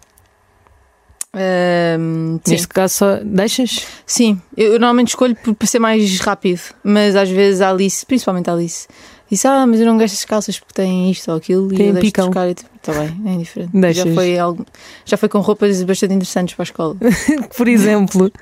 Sim. 1.34 2.40
Neste 2.46 2.68
caso, 2.68 2.94
só 2.94 3.18
deixas? 3.22 3.86
sim, 4.04 4.40
eu 4.56 4.72
normalmente 4.72 5.08
escolho 5.08 5.36
por, 5.36 5.54
por 5.54 5.66
ser 5.66 5.78
mais 5.78 6.18
rápido, 6.20 6.60
mas 6.82 7.14
às 7.14 7.28
vezes 7.28 7.60
a 7.60 7.70
Alice, 7.70 8.04
principalmente 8.04 8.50
a 8.50 8.52
Alice, 8.52 8.88
disse: 9.30 9.46
Ah, 9.46 9.66
mas 9.66 9.78
eu 9.80 9.86
não 9.86 9.96
gosto 9.96 10.14
das 10.14 10.24
calças 10.24 10.58
porque 10.58 10.74
têm 10.74 11.10
isto 11.10 11.30
ou 11.30 11.36
aquilo. 11.36 11.68
Têm 11.68 11.86
e 11.86 11.88
eu 11.88 11.92
deixo 11.94 12.06
de 12.06 12.12
picão. 12.12 12.30
trocar. 12.30 12.48
Está 12.48 12.92
bem, 12.92 13.16
é 13.26 13.30
indiferente. 13.34 13.70
Deixas. 13.72 14.04
Já 14.04 14.14
foi, 14.14 14.38
algo, 14.38 14.66
já 15.04 15.16
foi 15.16 15.28
com 15.28 15.38
roupas 15.38 15.82
bastante 15.82 16.14
interessantes 16.14 16.54
para 16.54 16.62
a 16.62 16.64
escola. 16.64 16.96
Por 17.56 17.68
exemplo, 17.68 18.32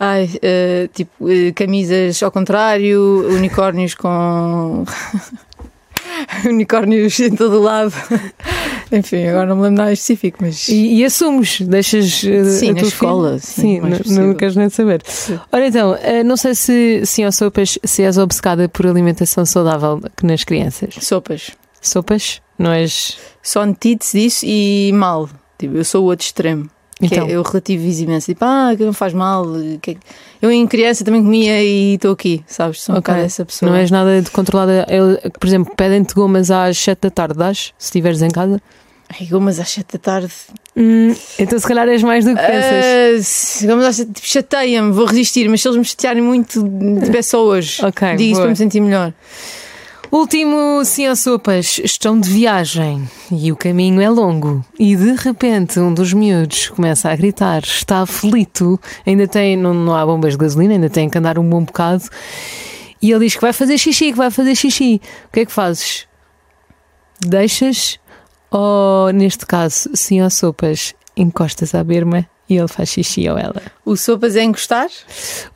Ai, 0.00 0.30
eh, 0.40 0.88
tipo, 0.94 1.28
eh, 1.28 1.50
camisas 1.52 2.22
ao 2.22 2.30
contrário, 2.30 3.26
unicórnios 3.30 3.94
com. 3.94 4.84
unicórnios 6.46 7.18
em 7.18 7.34
todo 7.34 7.60
lado. 7.60 7.92
Enfim, 8.90 9.26
agora 9.26 9.46
não 9.46 9.56
me 9.56 9.62
lembro 9.62 9.78
nada 9.78 9.92
específico, 9.92 10.38
mas. 10.40 10.68
e, 10.68 10.94
e 11.00 11.04
assumes, 11.04 11.60
deixas 11.60 12.22
eh, 12.24 12.44
Sim, 12.44 12.70
a 12.70 12.72
na 12.74 12.78
tua 12.80 12.88
escola, 12.88 13.38
sim, 13.38 13.80
sim 14.04 14.14
não- 14.14 14.26
não 14.28 14.34
queres 14.34 14.56
nem 14.56 14.68
saber. 14.68 15.02
Ora 15.52 15.66
então, 15.66 15.94
eh, 16.00 16.24
não 16.24 16.36
sei 16.36 16.54
se 16.54 17.02
sim 17.04 17.24
ou 17.24 17.32
sopas, 17.32 17.78
se 17.84 18.02
és 18.02 18.16
obcecada 18.18 18.68
por 18.68 18.86
alimentação 18.86 19.44
saudável 19.44 20.00
que 20.16 20.24
nas 20.26 20.44
crianças. 20.44 20.94
Sopas. 21.00 21.50
Sopas? 21.80 22.40
Não 22.58 22.72
és. 22.72 23.18
Só 23.42 23.62
antítese 23.62 24.18
disso 24.20 24.44
e 24.46 24.90
mal. 24.92 25.28
Tipo, 25.58 25.76
eu 25.76 25.84
sou 25.84 26.04
o 26.04 26.06
outro 26.06 26.24
extremo. 26.24 26.68
Então. 27.00 27.26
Que 27.26 27.32
é, 27.32 27.36
eu 27.36 27.42
relativizo 27.42 28.02
imenso. 28.04 28.26
Tipo, 28.26 28.44
ah, 28.44 28.74
que 28.76 28.84
não 28.84 28.92
faz 28.92 29.12
mal. 29.12 29.44
Que... 29.80 29.96
Eu 30.42 30.50
em 30.50 30.66
criança 30.66 31.04
também 31.04 31.22
comia 31.22 31.62
e 31.62 31.94
estou 31.94 32.12
aqui, 32.12 32.42
sabes? 32.46 32.82
Sou 32.82 32.96
okay. 32.96 33.14
um 33.14 33.18
essa 33.18 33.44
pessoa. 33.44 33.70
Não 33.70 33.78
és 33.78 33.90
nada 33.90 34.20
de 34.20 34.30
controlada. 34.30 34.86
Eu, 34.88 35.18
por 35.38 35.46
exemplo, 35.46 35.74
pedem-te 35.76 36.14
gomas 36.14 36.50
às 36.50 36.76
7 36.78 36.98
da 37.02 37.10
tarde, 37.10 37.34
dás? 37.34 37.72
Se 37.78 37.86
estiveres 37.86 38.22
em 38.22 38.30
casa? 38.30 38.60
Ai, 39.08 39.26
gomas 39.26 39.58
às 39.58 39.70
7 39.70 39.92
da 39.92 39.98
tarde. 39.98 40.32
Hum, 40.76 41.14
então 41.38 41.58
se 41.58 41.66
calhar 41.66 41.88
és 41.88 42.02
mais 42.02 42.24
do 42.24 42.36
que 42.36 42.42
pensas. 42.42 43.62
Uh, 43.62 43.66
gomas 43.66 43.86
às 43.86 43.96
7 43.96 44.12
tipo, 44.12 44.26
chateia-me, 44.26 44.92
vou 44.92 45.06
resistir, 45.06 45.48
mas 45.48 45.62
se 45.62 45.68
eles 45.68 45.78
me 45.78 45.84
chatearem 45.84 46.22
muito, 46.22 46.62
de 46.62 47.10
pé 47.10 47.22
só 47.22 47.42
hoje. 47.42 47.84
Ok. 47.84 48.16
Digo 48.16 48.32
isso 48.32 48.40
para 48.40 48.50
me 48.50 48.56
sentir 48.56 48.80
melhor. 48.80 49.12
Último 50.10 50.82
sim 50.86 51.06
ou 51.06 51.14
sopas, 51.14 51.78
estão 51.84 52.18
de 52.18 52.30
viagem 52.30 53.06
e 53.30 53.52
o 53.52 53.56
caminho 53.56 54.00
é 54.00 54.08
longo. 54.08 54.64
E 54.78 54.96
de 54.96 55.12
repente 55.12 55.78
um 55.78 55.92
dos 55.92 56.14
miúdos 56.14 56.68
começa 56.70 57.10
a 57.10 57.16
gritar, 57.16 57.62
está 57.62 58.00
aflito, 58.00 58.80
ainda 59.06 59.28
tem, 59.28 59.54
não, 59.54 59.74
não 59.74 59.94
há 59.94 60.06
bombas 60.06 60.32
de 60.32 60.38
gasolina, 60.38 60.72
ainda 60.72 60.88
tem 60.88 61.10
que 61.10 61.18
andar 61.18 61.38
um 61.38 61.46
bom 61.46 61.62
bocado. 61.62 62.04
E 63.02 63.10
ele 63.10 63.26
diz 63.26 63.34
que 63.34 63.42
vai 63.42 63.52
fazer 63.52 63.76
xixi, 63.76 64.10
que 64.12 64.16
vai 64.16 64.30
fazer 64.30 64.54
xixi. 64.54 64.98
O 65.26 65.32
que 65.32 65.40
é 65.40 65.44
que 65.44 65.52
fazes? 65.52 66.06
Deixas 67.20 68.00
ou, 68.50 69.12
neste 69.12 69.44
caso, 69.44 69.90
sim 69.92 70.22
ou 70.22 70.30
sopas, 70.30 70.94
encostas 71.16 71.74
à 71.74 71.84
berma 71.84 72.26
e 72.48 72.56
ele 72.56 72.68
faz 72.68 72.88
xixi 72.88 73.28
ou 73.28 73.38
ela. 73.38 73.62
O 73.84 73.96
sopas 73.96 74.36
é 74.36 74.42
encostar? 74.42 74.88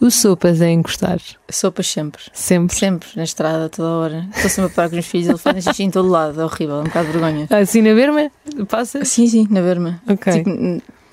O 0.01 0.11
sopas 0.11 0.61
é 0.61 0.71
encostar. 0.71 1.19
Sopas 1.51 1.87
sempre. 1.87 2.23
Sempre? 2.33 2.77
Sempre, 2.77 3.09
na 3.17 3.25
estrada, 3.25 3.69
toda 3.69 3.89
hora. 3.89 4.27
Estou 4.35 4.51
sempre 4.51 4.73
a 4.73 4.75
parar 4.75 4.91
com 4.91 4.99
os 4.99 5.07
filhos, 5.07 5.29
ele 5.29 5.39
faz 5.39 5.65
xixi 5.65 5.85
em 5.85 5.91
todo 5.91 6.09
lado, 6.09 6.41
é 6.41 6.45
horrível, 6.45 6.77
é 6.77 6.81
um 6.81 6.85
bocado 6.85 7.07
de 7.07 7.13
vergonha. 7.13 7.47
Assim 7.51 7.83
na 7.83 7.95
berma? 7.95 8.31
Passa? 8.69 9.05
Sim, 9.05 9.27
sim, 9.29 9.47
na 9.51 9.61
berma. 9.61 10.03
Ok. 10.09 10.33
Tipo, 10.33 10.51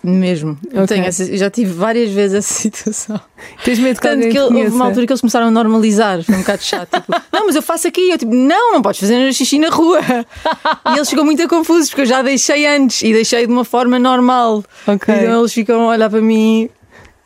mesmo. 0.04 0.58
Okay. 0.72 0.88
Tenho 0.88 1.06
essa, 1.06 1.38
já 1.38 1.50
tive 1.50 1.74
várias 1.74 2.10
vezes 2.12 2.38
essa 2.38 2.54
situação. 2.62 3.20
Tens 3.64 3.80
medo 3.80 3.96
de 3.96 4.02
Tanto 4.02 4.22
que, 4.22 4.30
que 4.30 4.40
houve 4.40 4.68
uma 4.68 4.86
altura 4.86 5.06
que 5.06 5.12
eles 5.12 5.22
começaram 5.22 5.48
a 5.48 5.52
normalizar. 5.52 6.24
Foi 6.24 6.36
um 6.36 6.40
bocado 6.40 6.64
chato. 6.64 6.90
Tipo, 6.90 7.12
não, 7.32 7.46
mas 7.46 7.56
eu 7.56 7.62
faço 7.62 7.88
aqui. 7.88 8.10
Eu 8.10 8.18
tipo, 8.18 8.34
não, 8.34 8.74
não 8.74 8.82
podes 8.82 9.00
fazer 9.00 9.34
xixi 9.34 9.60
na 9.60 9.70
rua. 9.70 10.00
E 10.94 10.96
eles 10.96 11.10
ficam 11.10 11.26
muito 11.26 11.48
confusos 11.48 11.90
porque 11.90 12.02
eu 12.02 12.06
já 12.06 12.22
deixei 12.22 12.66
antes 12.66 13.02
e 13.02 13.14
deixei 13.14 13.46
de 13.46 13.52
uma 13.52 13.66
forma 13.66 14.00
normal. 14.00 14.64
Okay. 14.88 15.16
Então 15.16 15.40
eles 15.40 15.54
ficam 15.54 15.90
a 15.90 15.94
olhar 15.94 16.10
para 16.10 16.22
mim. 16.22 16.70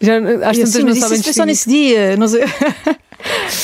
Já, 0.02 0.18
às 0.18 0.58
tantas 0.58 0.76
assim, 0.76 0.84
não 0.84 0.96
sabem 0.96 1.20
isso 1.20 1.34
só 1.34 1.46
nesse 1.46 1.70
dia. 1.70 2.18
Não 2.18 2.28
sei. 2.28 2.44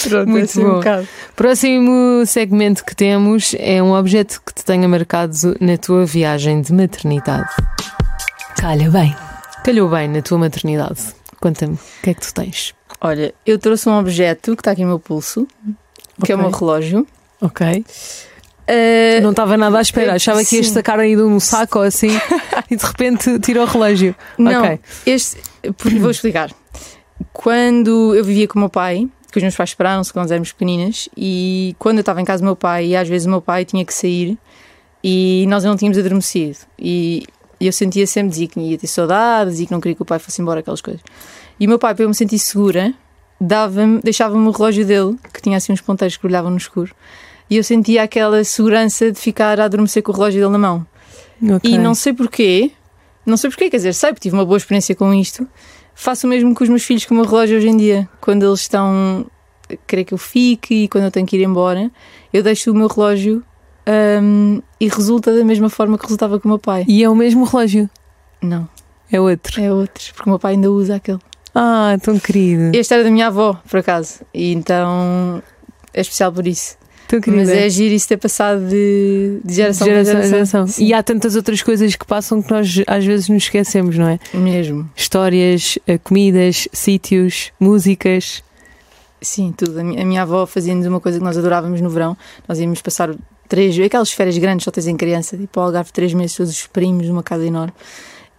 Pronto, 0.08 0.30
Muito 0.30 0.46
assim 0.46 0.64
bom. 0.64 0.80
Um 0.80 1.08
Próximo 1.36 2.26
segmento 2.26 2.86
que 2.86 2.96
temos 2.96 3.56
é 3.60 3.84
um 3.84 3.94
objeto 3.94 4.42
que 4.46 4.54
te 4.54 4.64
tenha 4.64 4.88
marcado 4.88 5.58
na 5.60 5.78
tua 5.78 6.06
viagem 6.06 6.62
de 6.62 6.74
maternidade. 6.74 7.50
Calha 8.58 8.90
bem. 8.90 9.16
Calhou 9.64 9.90
bem 9.90 10.08
na 10.08 10.22
tua 10.22 10.38
maternidade. 10.38 11.14
Conta-me, 11.40 11.76
o 11.76 11.80
que 12.04 12.10
é 12.10 12.14
que 12.14 12.22
tu 12.22 12.34
tens? 12.34 12.74
Olha, 13.02 13.34
eu 13.46 13.58
trouxe 13.58 13.88
um 13.88 13.98
objeto 13.98 14.56
que 14.56 14.62
está 14.62 14.72
aqui 14.72 14.82
no 14.82 14.88
meu 14.88 15.00
pulso, 15.00 15.48
que 16.18 16.24
okay. 16.24 16.34
é 16.34 16.36
o 16.36 16.40
meu 16.40 16.50
relógio. 16.50 17.08
Ok. 17.42 17.86
Uh, 18.70 19.22
não 19.22 19.32
estava 19.32 19.58
nada 19.58 19.78
à 19.78 19.82
espera, 19.82 20.14
achava 20.14 20.44
sim. 20.44 20.46
que 20.46 20.56
ias 20.58 20.70
sacar 20.70 21.00
aí 21.00 21.16
de 21.16 21.22
um 21.22 21.40
saco 21.40 21.80
ou 21.80 21.86
assim 21.86 22.10
e 22.70 22.76
de 22.76 22.86
repente 22.86 23.40
tirou 23.40 23.64
o 23.64 23.68
relógio. 23.68 24.16
Não, 24.38 24.64
okay. 24.64 24.80
este, 25.06 25.38
vou 26.00 26.12
explicar. 26.12 26.52
Quando 27.34 28.14
eu 28.16 28.24
vivia 28.24 28.48
com 28.48 28.60
o 28.60 28.62
meu 28.62 28.70
pai, 28.70 29.08
que 29.32 29.38
os 29.38 29.44
meus 29.44 29.56
pais 29.56 29.72
separaram-se 29.72 30.12
quando 30.12 30.32
éramos 30.32 30.52
pequeninas, 30.52 31.10
e 31.16 31.76
quando 31.80 31.98
eu 31.98 32.02
estava 32.02 32.22
em 32.22 32.26
casa 32.26 32.42
do 32.42 32.46
meu 32.46 32.56
pai, 32.56 32.88
e 32.88 32.96
às 32.96 33.08
vezes 33.08 33.26
o 33.26 33.30
meu 33.30 33.42
pai 33.42 33.66
tinha 33.66 33.84
que 33.86 33.94
sair 33.94 34.38
e 35.04 35.46
nós 35.48 35.64
não 35.64 35.76
tínhamos 35.76 35.98
adormecido. 35.98 36.58
E 36.78 37.26
e 37.60 37.68
eu 37.68 37.74
sentia 37.74 38.08
sempre, 38.08 38.30
dizia 38.30 38.48
que 38.48 38.60
ia 38.60 38.78
ter 38.78 38.88
saudades, 38.88 39.54
dizia 39.54 39.68
que 39.68 39.74
não 39.74 39.82
queria 39.82 39.96
que 39.96 40.02
o 40.02 40.06
pai 40.06 40.18
fosse 40.18 40.42
embora, 40.42 40.62
aquelas 40.62 40.82
coisas. 40.82 41.02
E 41.60 41.66
o 41.66 41.70
meu 41.70 41.78
pai, 41.78 41.94
para 41.94 42.06
eu 42.06 42.10
me 42.10 42.16
sentir 42.16 42.40
segura, 42.40 42.94
dava-me, 43.40 44.00
deixava-me 44.02 44.48
o 44.48 44.52
relógio 44.52 44.86
dele, 44.86 45.18
que 45.34 45.42
tinha 45.42 45.58
assim 45.58 45.74
uns 45.74 45.82
ponteiros 45.82 46.16
que 46.16 46.24
brilhavam 46.24 46.50
no 46.50 46.58
escuro. 46.58 46.94
E 47.50 47.58
eu 47.58 47.64
sentia 47.64 48.04
aquela 48.04 48.44
segurança 48.44 49.12
de 49.12 49.20
ficar 49.20 49.60
a 49.60 49.66
adormecer 49.66 50.04
com 50.04 50.12
o 50.12 50.16
relógio 50.16 50.40
dele 50.40 50.52
na 50.52 50.58
mão. 50.58 50.88
Okay. 51.42 51.74
E 51.74 51.78
não 51.78 51.96
sei 51.96 52.14
porquê, 52.14 52.72
não 53.26 53.38
sei 53.38 53.50
porquê, 53.50 53.70
quer 53.70 53.78
dizer, 53.78 53.94
sei 53.94 54.10
porque 54.10 54.22
tive 54.24 54.36
uma 54.36 54.46
boa 54.46 54.58
experiência 54.58 54.96
com 54.96 55.14
isto. 55.14 55.48
Faço 55.94 56.28
o 56.28 56.30
mesmo 56.30 56.54
com 56.56 56.64
os 56.64 56.70
meus 56.70 56.84
filhos 56.84 57.06
com 57.06 57.14
o 57.14 57.18
meu 57.18 57.26
relógio 57.26 57.58
hoje 57.58 57.68
em 57.68 57.76
dia. 57.76 58.08
Quando 58.22 58.46
eles 58.46 58.62
estão 58.62 59.26
a 59.70 59.76
querer 59.86 60.06
que 60.06 60.14
eu 60.14 60.18
fique 60.18 60.84
e 60.84 60.88
quando 60.88 61.06
eu 61.06 61.12
tenho 61.12 61.26
que 61.26 61.36
ir 61.36 61.44
embora, 61.44 61.92
eu 62.32 62.42
deixo 62.42 62.72
o 62.72 62.76
meu 62.76 62.88
relógio 62.88 63.44
um, 64.22 64.62
e 64.80 64.88
resulta 64.88 65.36
da 65.36 65.44
mesma 65.44 65.70
forma 65.70 65.98
que 65.98 66.04
resultava 66.04 66.40
com 66.40 66.48
o 66.48 66.52
meu 66.52 66.60
pai. 66.60 66.86
E 66.88 67.04
é 67.04 67.10
o 67.10 67.16
mesmo 67.16 67.44
relógio? 67.44 67.90
Não. 68.42 68.68
É 69.12 69.20
outro? 69.20 69.62
É 69.62 69.74
outro, 69.74 70.14
porque 70.14 70.30
o 70.30 70.32
meu 70.32 70.40
pai 70.40 70.54
ainda 70.54 70.72
usa 70.72 70.96
aquele. 70.96 71.20
Ah, 71.56 71.98
tão 72.02 72.20
querido. 72.20 72.76
Este 72.76 72.94
era 72.94 73.04
da 73.04 73.10
minha 73.10 73.28
avó, 73.28 73.60
por 73.70 73.80
acaso. 73.80 74.20
E 74.34 74.54
então 74.54 75.42
é 75.94 76.02
especial 76.02 76.32
por 76.32 76.46
isso. 76.46 76.78
Tão 77.08 77.20
querida. 77.20 77.42
Mas 77.42 77.50
é 77.50 77.64
agir 77.64 77.92
isso 77.92 78.08
ter 78.08 78.18
passado 78.18 78.70
de, 78.70 79.40
de 79.44 79.54
geração, 79.56 79.88
de 79.88 80.06
geração, 80.06 80.30
geração. 80.30 80.66
E 80.78 80.94
há 80.94 81.02
tantas 81.02 81.36
outras 81.36 81.64
coisas 81.64 81.96
que 81.96 82.06
passam 82.06 82.40
que 82.40 82.52
nós 82.52 82.84
às 82.86 83.04
vezes 83.04 83.30
nos 83.30 83.44
esquecemos, 83.44 83.98
não 83.98 84.08
é? 84.08 84.20
Mesmo. 84.32 84.88
Histórias, 84.96 85.80
eh, 85.88 85.98
comidas, 85.98 86.68
sítios, 86.72 87.52
músicas. 87.60 88.44
Sim, 89.20 89.52
tudo. 89.58 89.80
A 89.80 89.84
minha 89.84 90.22
avó 90.22 90.46
fazia-nos 90.46 90.86
uma 90.86 91.00
coisa 91.00 91.18
que 91.18 91.24
nós 91.24 91.36
adorávamos 91.36 91.82
no 91.82 91.90
verão. 91.90 92.16
Nós 92.48 92.60
íamos 92.60 92.80
passar 92.80 93.10
três, 93.50 93.78
aquelas 93.80 94.12
férias 94.12 94.38
grandes 94.38 94.64
só 94.64 94.72
tens 94.72 94.88
em 94.88 94.96
criança, 94.96 95.36
tipo 95.36 95.60
ao 95.60 95.66
Algarve, 95.66 95.92
três 95.92 96.14
meses, 96.14 96.38
todos 96.38 96.52
os 96.52 96.68
primos 96.68 97.08
numa 97.08 97.24
casa 97.24 97.46
enorme. 97.46 97.74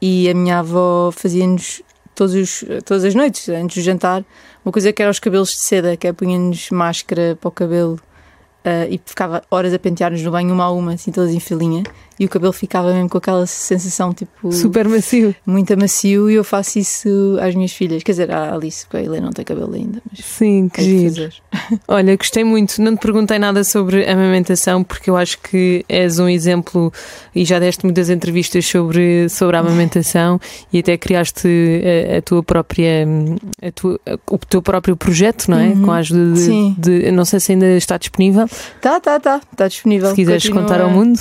E 0.00 0.30
a 0.30 0.34
minha 0.34 0.60
avó 0.60 1.10
fazia-nos 1.10 1.82
todos 2.14 2.64
todas 2.86 3.04
as 3.04 3.14
noites, 3.14 3.48
antes 3.48 3.76
do 3.76 3.84
jantar, 3.84 4.24
uma 4.64 4.72
coisa 4.72 4.92
que 4.92 5.02
era 5.02 5.10
os 5.10 5.18
cabelos 5.18 5.50
de 5.50 5.60
seda, 5.60 5.96
que 5.96 6.06
é 6.06 6.12
punha-nos 6.12 6.70
máscara 6.70 7.36
para 7.38 7.48
o 7.48 7.50
cabelo 7.50 8.00
Uh, 8.60 8.84
e 8.90 9.00
ficava 9.02 9.42
horas 9.50 9.72
a 9.72 9.78
pentear-nos 9.78 10.22
no 10.22 10.30
banho 10.30 10.52
uma 10.52 10.64
a 10.64 10.70
uma, 10.70 10.92
assim, 10.92 11.10
todas 11.10 11.32
em 11.32 11.40
filinha, 11.40 11.82
e 12.20 12.26
o 12.26 12.28
cabelo 12.28 12.52
ficava 12.52 12.92
mesmo 12.92 13.08
com 13.08 13.16
aquela 13.16 13.46
sensação 13.46 14.12
tipo. 14.12 14.52
Super 14.52 14.86
macio. 14.86 15.34
Muito 15.46 15.74
macio, 15.78 16.30
e 16.30 16.34
eu 16.34 16.44
faço 16.44 16.78
isso 16.78 17.08
às 17.40 17.54
minhas 17.54 17.72
filhas. 17.72 18.02
Quer 18.02 18.12
dizer, 18.12 18.30
à 18.30 18.52
Alice, 18.52 18.84
porque 18.84 18.98
a 18.98 19.02
Helena 19.02 19.24
não 19.24 19.32
tem 19.32 19.42
cabelo 19.42 19.72
ainda. 19.74 20.02
Mas 20.10 20.22
Sim, 20.22 20.68
que 20.68 20.82
giro. 20.82 21.30
Olha, 21.88 22.14
gostei 22.14 22.44
muito. 22.44 22.82
Não 22.82 22.94
te 22.94 23.00
perguntei 23.00 23.38
nada 23.38 23.64
sobre 23.64 24.04
a 24.06 24.12
amamentação, 24.12 24.84
porque 24.84 25.08
eu 25.08 25.16
acho 25.16 25.38
que 25.40 25.82
és 25.88 26.18
um 26.18 26.28
exemplo 26.28 26.92
e 27.34 27.42
já 27.42 27.58
deste 27.58 27.86
muitas 27.86 28.10
entrevistas 28.10 28.66
sobre, 28.66 29.26
sobre 29.30 29.56
a 29.56 29.60
amamentação 29.60 30.38
e 30.70 30.80
até 30.80 30.98
criaste 30.98 31.48
a, 32.12 32.18
a 32.18 32.22
tua 32.22 32.42
própria. 32.42 33.08
A 33.62 33.72
tua, 33.72 33.98
o 34.30 34.36
teu 34.36 34.60
próprio 34.60 34.94
projeto, 34.94 35.50
não 35.50 35.58
é? 35.58 35.68
Uhum. 35.68 35.82
Com 35.84 35.90
a 35.90 35.96
ajuda 35.96 36.34
de, 36.34 36.40
Sim. 36.40 36.76
de. 36.76 37.10
Não 37.12 37.24
sei 37.24 37.40
se 37.40 37.52
ainda 37.52 37.78
está 37.78 37.96
disponível. 37.96 38.46
Tá, 38.78 39.00
tá, 39.00 39.18
tá. 39.18 39.40
Está 39.50 39.68
disponível. 39.68 40.10
Se 40.10 40.16
quiseres 40.16 40.42
Continua... 40.42 40.62
contar 40.64 40.82
ao 40.82 40.90
mundo. 40.90 41.18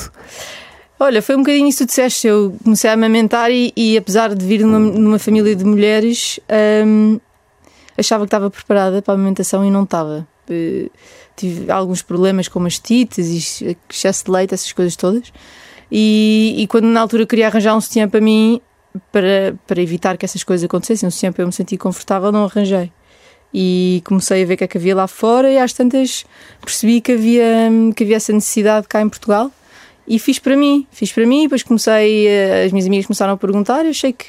Olha, 1.01 1.21
foi 1.21 1.35
um 1.35 1.39
bocadinho 1.39 1.69
isso 1.69 1.77
que 1.79 1.85
tu 1.85 1.87
disseste. 1.87 2.27
Eu 2.27 2.53
comecei 2.61 2.89
a 2.89 2.93
amamentar 2.93 3.49
e, 3.49 3.71
e 3.75 3.97
apesar 3.97 4.35
de 4.35 4.45
vir 4.45 4.65
numa, 4.65 4.79
numa 4.79 5.17
família 5.17 5.55
de 5.55 5.63
mulheres, 5.63 6.41
hum, 6.85 7.17
achava 7.97 8.25
que 8.25 8.27
estava 8.27 8.51
preparada 8.51 9.01
para 9.01 9.13
a 9.13 9.15
amamentação 9.15 9.65
e 9.65 9.71
não 9.71 9.83
estava. 9.83 10.27
Uh, 10.49 10.91
tive 11.37 11.71
alguns 11.71 12.01
problemas 12.01 12.49
com 12.49 12.59
mastites 12.59 13.27
e 13.61 13.77
excesso 13.89 14.25
de 14.25 14.31
leite, 14.31 14.53
essas 14.53 14.73
coisas 14.73 14.97
todas. 14.97 15.31
E, 15.89 16.55
e 16.57 16.67
quando 16.67 16.85
na 16.85 16.99
altura 16.99 17.25
queria 17.25 17.47
arranjar 17.47 17.77
um 17.77 17.81
sutiã 17.81 18.09
para 18.09 18.19
mim, 18.19 18.59
para, 19.09 19.55
para 19.65 19.81
evitar 19.81 20.17
que 20.17 20.25
essas 20.25 20.43
coisas 20.43 20.65
acontecessem, 20.65 21.07
um 21.07 21.11
sutiã 21.11 21.31
para 21.31 21.43
eu 21.43 21.47
me 21.47 21.53
sentir 21.53 21.77
confortável, 21.77 22.29
não 22.29 22.43
arranjei 22.43 22.91
e 23.53 24.03
comecei 24.05 24.43
a 24.43 24.45
ver 24.45 24.53
o 24.53 24.57
que 24.57 24.63
é 24.65 24.67
que 24.67 24.77
havia 24.77 24.95
lá 24.95 25.07
fora 25.07 25.49
e 25.49 25.57
às 25.57 25.73
tantas 25.73 26.23
percebi 26.61 27.01
que 27.01 27.13
havia, 27.13 27.71
que 27.95 28.03
havia 28.03 28.17
essa 28.17 28.31
necessidade 28.31 28.87
cá 28.87 29.01
em 29.01 29.09
Portugal 29.09 29.51
e 30.09 30.17
fiz 30.17 30.39
para 30.39 30.57
mim, 30.57 30.87
fiz 30.91 31.13
para 31.13 31.25
mim 31.25 31.41
e 31.41 31.43
depois 31.43 31.61
comecei, 31.61 32.27
as 32.65 32.71
minhas 32.71 32.87
amigas 32.87 33.05
começaram 33.05 33.33
a 33.33 33.37
perguntar 33.37 33.85
e 33.85 33.89
achei 33.89 34.11
que, 34.11 34.25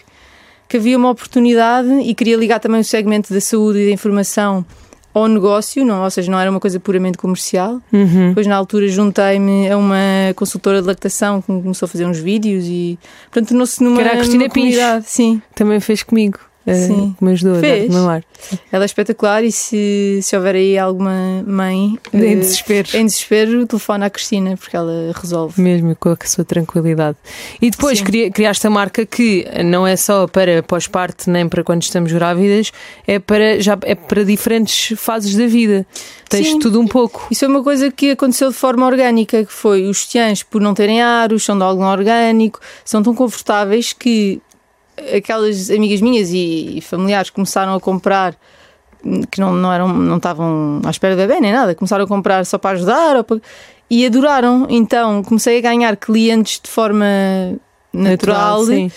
que 0.69 0.77
havia 0.77 0.97
uma 0.97 1.09
oportunidade 1.09 1.89
e 1.89 2.15
queria 2.15 2.37
ligar 2.37 2.61
também 2.61 2.83
o 2.83 2.85
segmento 2.85 3.33
da 3.33 3.41
saúde 3.41 3.79
e 3.79 3.87
da 3.87 3.93
informação 3.93 4.65
ao 5.13 5.27
negócio, 5.27 5.85
não, 5.85 6.05
ou 6.05 6.11
seja, 6.11 6.31
não 6.31 6.39
era 6.39 6.51
uma 6.51 6.61
coisa 6.61 6.79
puramente 6.79 7.19
comercial. 7.19 7.81
Uhum. 7.93 8.29
Depois, 8.29 8.47
na 8.47 8.57
altura, 8.57 8.87
juntei-me 8.89 9.69
a 9.71 9.77
uma 9.77 9.97
consultora 10.37 10.81
de 10.81 10.87
lactação 10.87 11.41
que 11.41 11.47
começou 11.47 11.87
a 11.87 11.89
fazer 11.89 12.05
uns 12.05 12.19
vídeos 12.19 12.65
e, 12.67 12.99
portanto, 13.25 13.49
tornou-se 13.49 13.83
numa. 13.83 13.97
Que 13.97 14.03
era 14.03 14.13
a 14.13 14.17
Cristina 14.19 14.49
Pins. 14.49 14.77
Sim. 15.05 15.43
Também 15.55 15.81
fez 15.81 16.03
comigo. 16.03 16.39
Eh, 16.71 16.87
Sim. 16.87 17.15
que 17.19 17.25
me 17.25 17.33
ajudou 17.33 17.57
Fez. 17.57 17.85
a 17.85 17.93
dar 17.93 18.01
mamar. 18.01 18.25
Ela 18.71 18.85
é 18.85 18.87
espetacular 18.87 19.45
e 19.45 19.51
se, 19.51 20.21
se 20.23 20.37
houver 20.37 20.55
aí 20.55 20.79
alguma 20.79 21.43
mãe 21.47 21.99
em 22.13 22.37
uh, 22.37 22.41
desespero, 22.41 22.89
em 22.95 23.05
desespero 23.05 23.67
telefona 23.67 24.07
à 24.07 24.11
Cristina 24.11 24.57
porque 24.57 24.77
ela 24.77 25.13
resolve. 25.15 25.61
Mesmo 25.61 25.97
com 25.97 26.11
a 26.11 26.17
sua 26.25 26.45
tranquilidade. 26.45 27.17
E 27.61 27.71
depois 27.71 28.01
cri, 28.01 28.31
criaste 28.31 28.67
a 28.67 28.71
marca 28.71 29.05
que 29.05 29.47
não 29.65 29.87
é 29.87 29.97
só 29.97 30.27
para 30.27 30.63
pós-parte 30.63 31.29
nem 31.29 31.49
para 31.49 31.65
quando 31.65 31.83
estamos 31.83 32.13
grávidas, 32.13 32.73
é 33.07 33.19
para, 33.19 33.61
já, 33.61 33.77
é 33.83 33.95
para 33.95 34.25
diferentes 34.25 34.99
fases 34.99 35.35
da 35.35 35.47
vida. 35.47 35.87
Tens 36.29 36.47
Sim. 36.47 36.59
tudo 36.61 36.81
um 36.81 36.87
pouco. 36.87 37.27
Isso 37.31 37.45
é 37.45 37.49
uma 37.49 37.63
coisa 37.63 37.91
que 37.91 38.13
aconteceu 38.13 38.51
de 38.51 38.55
forma 38.55 38.87
orgânica, 38.87 39.45
que 39.45 39.53
foi 39.53 39.89
os 39.89 40.07
tiãs 40.07 40.45
por 40.45 40.61
não 40.61 40.73
terem 40.73 41.03
aros, 41.03 41.45
são 41.45 41.59
de 41.59 41.65
algodão 41.65 41.91
orgânico, 41.91 42.61
são 42.85 43.03
tão 43.03 43.15
confortáveis 43.15 43.93
que 43.93 44.41
aquelas 45.17 45.71
amigas 45.71 46.01
minhas 46.01 46.31
e 46.33 46.81
familiares 46.83 47.31
começaram 47.31 47.75
a 47.75 47.81
comprar 47.81 48.37
que 49.31 49.41
não, 49.41 49.53
não 49.53 49.73
eram 49.73 49.89
não 49.89 50.17
estavam 50.19 50.81
à 50.85 50.91
espera 50.91 51.17
da 51.17 51.27
bebê 51.27 51.41
nem 51.41 51.53
nada, 51.53 51.75
começaram 51.75 52.05
a 52.05 52.09
comprar 52.09 52.45
só 52.45 52.59
para 52.59 52.71
ajudar 52.77 53.25
para... 53.25 53.41
e 53.89 54.05
adoraram. 54.05 54.67
Então 54.69 55.23
comecei 55.23 55.59
a 55.59 55.61
ganhar 55.61 55.97
clientes 55.97 56.61
de 56.63 56.71
forma 56.71 57.07
natural, 57.93 58.61
natural 58.61 58.91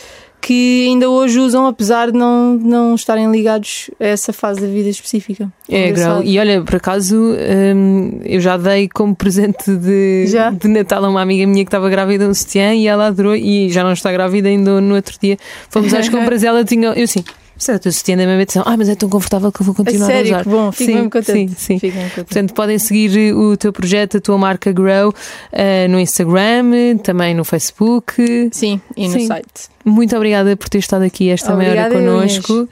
que 0.43 0.87
ainda 0.89 1.09
hoje 1.09 1.39
usam, 1.39 1.65
apesar 1.65 2.11
de 2.11 2.17
não, 2.17 2.55
não 2.55 2.95
estarem 2.95 3.31
ligados 3.31 3.89
a 3.97 4.07
essa 4.07 4.33
fase 4.33 4.59
da 4.59 4.67
vida 4.67 4.89
específica. 4.89 5.49
É, 5.69 5.89
grau. 5.89 6.21
E 6.21 6.37
olha, 6.37 6.61
por 6.61 6.75
acaso, 6.75 7.15
hum, 7.17 8.19
eu 8.25 8.41
já 8.41 8.57
dei 8.57 8.89
como 8.89 9.15
presente 9.15 9.73
de, 9.73 10.27
já? 10.27 10.49
de 10.49 10.67
Natal 10.67 11.05
a 11.05 11.07
uma 11.07 11.21
amiga 11.21 11.47
minha 11.47 11.63
que 11.63 11.69
estava 11.69 11.89
grávida 11.89 12.27
um 12.27 12.33
sutiã 12.33 12.73
e 12.73 12.85
ela 12.85 13.07
adorou 13.07 13.37
e 13.37 13.69
já 13.69 13.85
não 13.85 13.93
está 13.93 14.11
grávida 14.11 14.49
ainda 14.49 14.81
no 14.81 14.95
outro 14.95 15.15
dia. 15.17 15.37
Fomos 15.69 15.93
às 15.93 16.09
compras 16.09 16.43
ela 16.43 16.65
tinha. 16.65 16.89
Eu 16.89 17.07
sim. 17.07 17.23
Certo, 17.57 17.91
se 17.91 18.11
a 18.11 18.17
mesma 18.17 18.41
edição. 18.41 18.63
Ah, 18.65 18.75
mas 18.75 18.89
é 18.89 18.95
tão 18.95 19.07
confortável 19.09 19.51
que 19.51 19.61
eu 19.61 19.65
vou 19.65 19.75
continuar 19.75 20.07
a, 20.07 20.11
sério, 20.11 20.35
a 20.35 20.35
usar. 20.35 20.43
Que 20.43 20.49
bom, 20.49 20.71
fico 20.71 20.85
sim, 20.85 20.95
mesmo 20.95 21.09
contente. 21.09 21.61
Sim, 21.61 21.79
sim. 21.79 21.91
Portanto, 22.15 22.53
podem 22.53 22.79
seguir 22.79 23.33
o 23.33 23.55
teu 23.55 23.71
projeto, 23.71 24.17
a 24.17 24.21
tua 24.21 24.37
marca 24.37 24.71
Grow 24.71 25.09
uh, 25.09 25.89
no 25.89 25.99
Instagram, 25.99 26.97
também 27.03 27.33
no 27.33 27.45
Facebook. 27.45 28.49
Sim, 28.51 28.81
e 28.97 29.07
no 29.07 29.13
sim. 29.13 29.27
site. 29.27 29.69
Muito 29.85 30.15
obrigada 30.15 30.55
por 30.55 30.69
ter 30.69 30.79
estado 30.79 31.03
aqui 31.03 31.29
esta 31.29 31.55
meia 31.55 31.71
hora 31.71 31.93
connosco. 31.93 32.67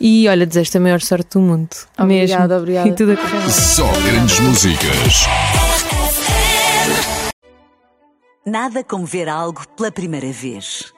E 0.00 0.28
olha, 0.28 0.44
desejo 0.44 0.70
a 0.76 0.80
maior 0.80 1.00
sorte 1.00 1.30
do 1.34 1.40
mundo. 1.40 1.70
Obrigada, 1.98 2.42
mesmo. 2.42 2.58
obrigada. 2.58 2.88
E 2.88 2.92
tudo 2.92 3.12
a 3.12 3.50
Só 3.50 3.90
grandes 4.02 4.38
músicas. 4.40 5.26
Nada 8.44 8.82
como 8.82 9.04
ver 9.04 9.28
algo 9.28 9.62
pela 9.76 9.90
primeira 9.90 10.32
vez. 10.32 10.97